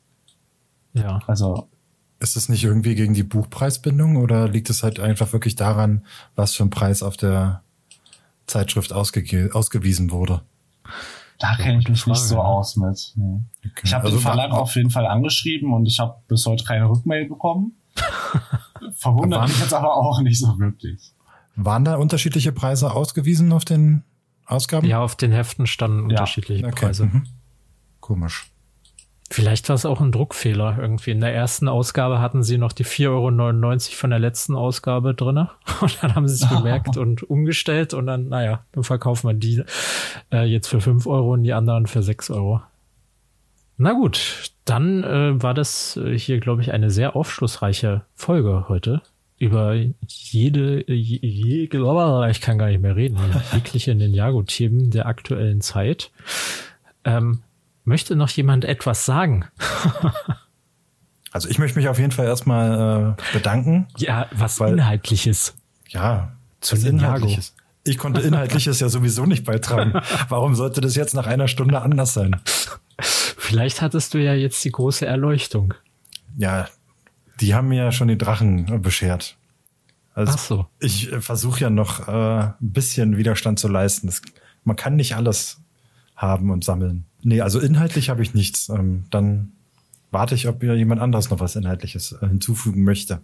[0.96, 1.20] Ja.
[1.28, 1.68] Also.
[2.20, 6.54] Ist es nicht irgendwie gegen die Buchpreisbindung oder liegt es halt einfach wirklich daran, was
[6.54, 7.62] für ein Preis auf der
[8.48, 10.42] Zeitschrift ausge ausgewiesen wurde?
[11.40, 13.12] Da kenne ich mich Frage, nicht so aus mit.
[13.16, 13.42] Nee.
[13.60, 13.82] Okay.
[13.84, 16.90] Ich habe also den Verlag auf jeden Fall angeschrieben und ich habe bis heute keine
[16.90, 17.74] Rückmail bekommen.
[18.96, 21.12] Verwundert mich jetzt aber auch nicht so wirklich.
[21.56, 24.04] Waren da unterschiedliche Preise ausgewiesen auf den
[24.46, 24.88] Ausgaben?
[24.88, 26.18] Ja, auf den Heften standen ja.
[26.18, 26.86] unterschiedliche okay.
[26.86, 27.06] Preise.
[27.06, 27.28] Mhm.
[28.00, 28.50] Komisch.
[29.32, 31.12] Vielleicht war es auch ein Druckfehler irgendwie.
[31.12, 35.50] In der ersten Ausgabe hatten sie noch die 4,99 Euro von der letzten Ausgabe drinne
[35.82, 39.64] Und dann haben sie es gemerkt und umgestellt und dann, naja, dann verkaufen wir die
[40.32, 42.62] äh, jetzt für 5 Euro und die anderen für 6 Euro.
[43.78, 49.02] Na gut, dann äh, war das äh, hier, glaube ich, eine sehr aufschlussreiche Folge heute
[49.38, 49.76] über
[50.08, 51.64] jede, je, je,
[52.30, 53.18] ich kann gar nicht mehr reden,
[53.54, 56.10] jegliche Ninjago-Themen der aktuellen Zeit.
[57.04, 57.42] Ähm,
[57.86, 59.46] möchte noch jemand etwas sagen?
[61.32, 63.88] also ich möchte mich auf jeden Fall erstmal äh, bedanken.
[63.98, 65.54] Ja, was weil, Inhaltliches.
[65.90, 67.54] Ja, zu Inhaltliches.
[67.84, 69.94] Ich konnte Inhaltliches ja sowieso nicht beitragen.
[70.30, 72.42] Warum sollte das jetzt nach einer Stunde anders sein?
[73.00, 75.76] Vielleicht hattest du ja jetzt die große Erleuchtung.
[76.36, 76.68] Ja,
[77.40, 79.36] die haben mir ja schon die Drachen beschert.
[80.16, 80.66] Also Ach so.
[80.80, 84.08] ich äh, versuche ja noch äh, ein bisschen Widerstand zu leisten.
[84.08, 84.22] Das,
[84.64, 85.58] man kann nicht alles
[86.16, 87.06] haben und sammeln.
[87.26, 88.70] Nee, also inhaltlich habe ich nichts.
[88.70, 89.52] Ähm, dann
[90.12, 93.20] warte ich, ob mir jemand anderes noch was Inhaltliches äh, hinzufügen möchte.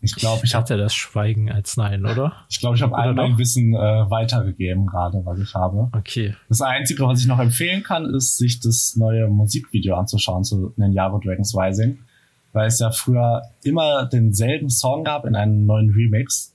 [0.00, 2.46] Ich glaube, ich hatte das Schweigen als Nein, oder?
[2.48, 5.90] Ich glaube, ich habe all mein Wissen äh, weitergegeben, gerade was ich habe.
[5.92, 6.36] Okay.
[6.48, 11.18] Das Einzige, was ich noch empfehlen kann, ist, sich das neue Musikvideo anzuschauen zu Ninjago
[11.18, 11.98] Dragons Rising
[12.52, 16.52] weil es ja früher immer denselben Song gab in einem neuen Remix,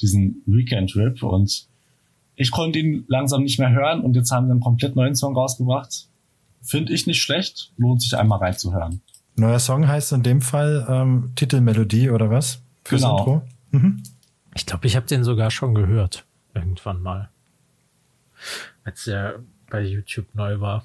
[0.00, 1.66] diesen Weekend Rip und
[2.38, 5.34] ich konnte ihn langsam nicht mehr hören und jetzt haben sie einen komplett neuen Song
[5.34, 6.06] rausgebracht.
[6.62, 9.00] Finde ich nicht schlecht, lohnt sich einmal reinzuhören.
[9.36, 12.60] Neuer Song heißt in dem Fall ähm, Titelmelodie oder was?
[12.84, 13.18] Fürs genau.
[13.18, 13.42] Intro?
[13.72, 14.02] Mhm.
[14.54, 16.24] Ich glaube, ich habe den sogar schon gehört.
[16.54, 17.28] Irgendwann mal.
[18.84, 20.84] Als er bei YouTube neu war.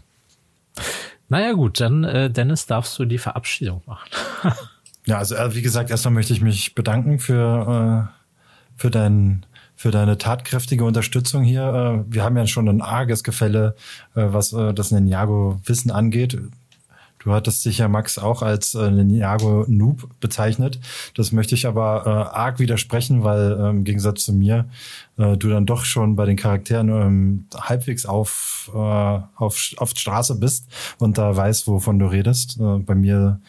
[1.29, 4.09] Naja gut, dann äh, Dennis, darfst du die Verabschiedung machen.
[5.05, 9.45] ja, also äh, wie gesagt, erstmal möchte ich mich bedanken für, äh, für, dein,
[9.83, 12.05] für deine tatkräftige Unterstützung hier.
[12.07, 13.75] Äh, wir haben ja schon ein arges Gefälle,
[14.15, 16.37] äh, was äh, das Ninjago-Wissen angeht.
[17.19, 20.79] Du hattest dich ja, Max, auch als äh, Ninjago Noob bezeichnet.
[21.15, 24.65] Das möchte ich aber arg widersprechen, weil äh, im Gegensatz zu mir
[25.17, 30.65] du dann doch schon bei den Charakteren ähm, halbwegs auf, auf, auf Straße bist
[30.97, 32.57] und da weißt, wovon du redest.
[32.57, 33.39] Bei mir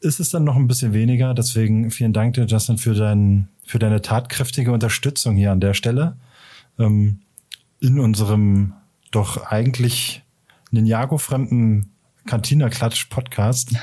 [0.00, 1.34] ist es dann noch ein bisschen weniger.
[1.34, 6.16] Deswegen vielen Dank dir, Justin, für, dein, für deine tatkräftige Unterstützung hier an der Stelle.
[6.78, 7.20] Ähm,
[7.80, 8.72] in unserem
[9.10, 10.22] doch eigentlich
[10.70, 11.90] Ninjago-fremden
[12.26, 13.74] Cantina Klatsch Podcast.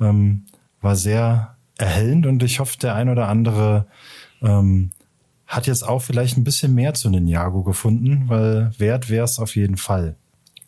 [0.00, 0.42] Ähm,
[0.80, 3.86] war sehr erhellend und ich hoffe, der ein oder andere
[4.42, 4.90] ähm,
[5.46, 9.56] hat jetzt auch vielleicht ein bisschen mehr zu Ninjago gefunden, weil wert wäre es auf
[9.56, 10.16] jeden Fall.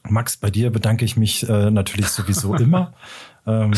[0.05, 2.93] Max, bei dir bedanke ich mich äh, natürlich sowieso immer.
[3.47, 3.75] Ähm,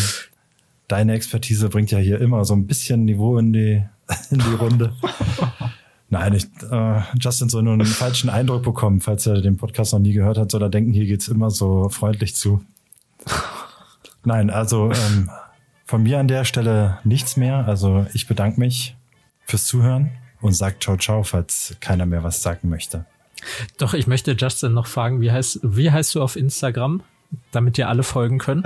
[0.90, 3.82] deine Expertise bringt ja hier immer so ein bisschen Niveau in die,
[4.30, 4.92] in die Runde.
[6.10, 10.00] Nein, ich, äh, Justin soll nur einen falschen Eindruck bekommen, falls er den Podcast noch
[10.00, 12.64] nie gehört hat, soll er denken, hier geht's immer so freundlich zu.
[14.24, 15.30] Nein, also ähm,
[15.86, 17.66] von mir an der Stelle nichts mehr.
[17.66, 18.96] Also ich bedanke mich
[19.46, 20.10] fürs Zuhören
[20.40, 23.04] und sage ciao ciao, falls keiner mehr was sagen möchte.
[23.78, 27.02] Doch, ich möchte Justin noch fragen, wie heißt, wie heißt du auf Instagram,
[27.52, 28.64] damit dir alle folgen können?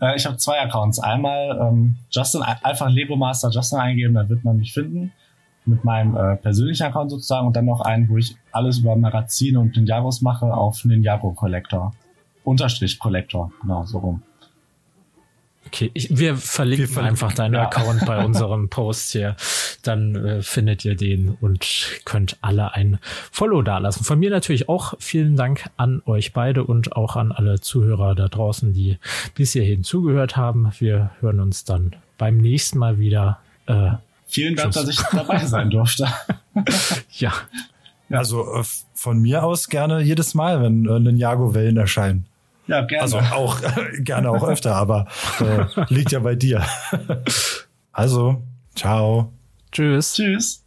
[0.00, 0.98] Äh, ich habe zwei Accounts.
[0.98, 5.12] Einmal ähm, Justin, einfach Lego Master Justin eingeben, dann wird man mich finden.
[5.66, 9.58] Mit meinem äh, persönlichen Account sozusagen und dann noch einen, wo ich alles über Magazine
[9.58, 11.94] und Ninjagos mache auf Ninjago Collector.
[12.44, 14.22] Unterstrich Collector, genau, so rum.
[15.66, 17.66] Okay, ich, wir verlinken, wir verlinken einfach deinen ja.
[17.66, 19.36] Account bei unserem Post hier.
[19.82, 22.98] Dann äh, findet ihr den und könnt alle ein
[23.30, 24.04] Follow dalassen.
[24.04, 28.28] Von mir natürlich auch vielen Dank an euch beide und auch an alle Zuhörer da
[28.28, 28.98] draußen, die
[29.34, 30.72] bis hierhin zugehört haben.
[30.78, 33.40] Wir hören uns dann beim nächsten Mal wieder.
[33.66, 33.92] Äh,
[34.28, 34.86] vielen Dank, Tschüss.
[34.86, 36.08] dass ich dabei sein durfte.
[37.10, 37.32] ja.
[38.10, 38.62] Also äh,
[38.94, 42.26] von mir aus gerne jedes Mal, wenn äh, Ninjago-Wellen erscheinen.
[42.66, 43.02] Ja, gerne.
[43.02, 43.60] Also auch
[43.98, 45.06] gerne auch öfter, aber
[45.40, 46.64] äh, liegt ja bei dir.
[47.92, 48.42] also,
[48.74, 49.32] ciao.
[49.72, 50.14] Tschüss.
[50.14, 50.63] Tschüss.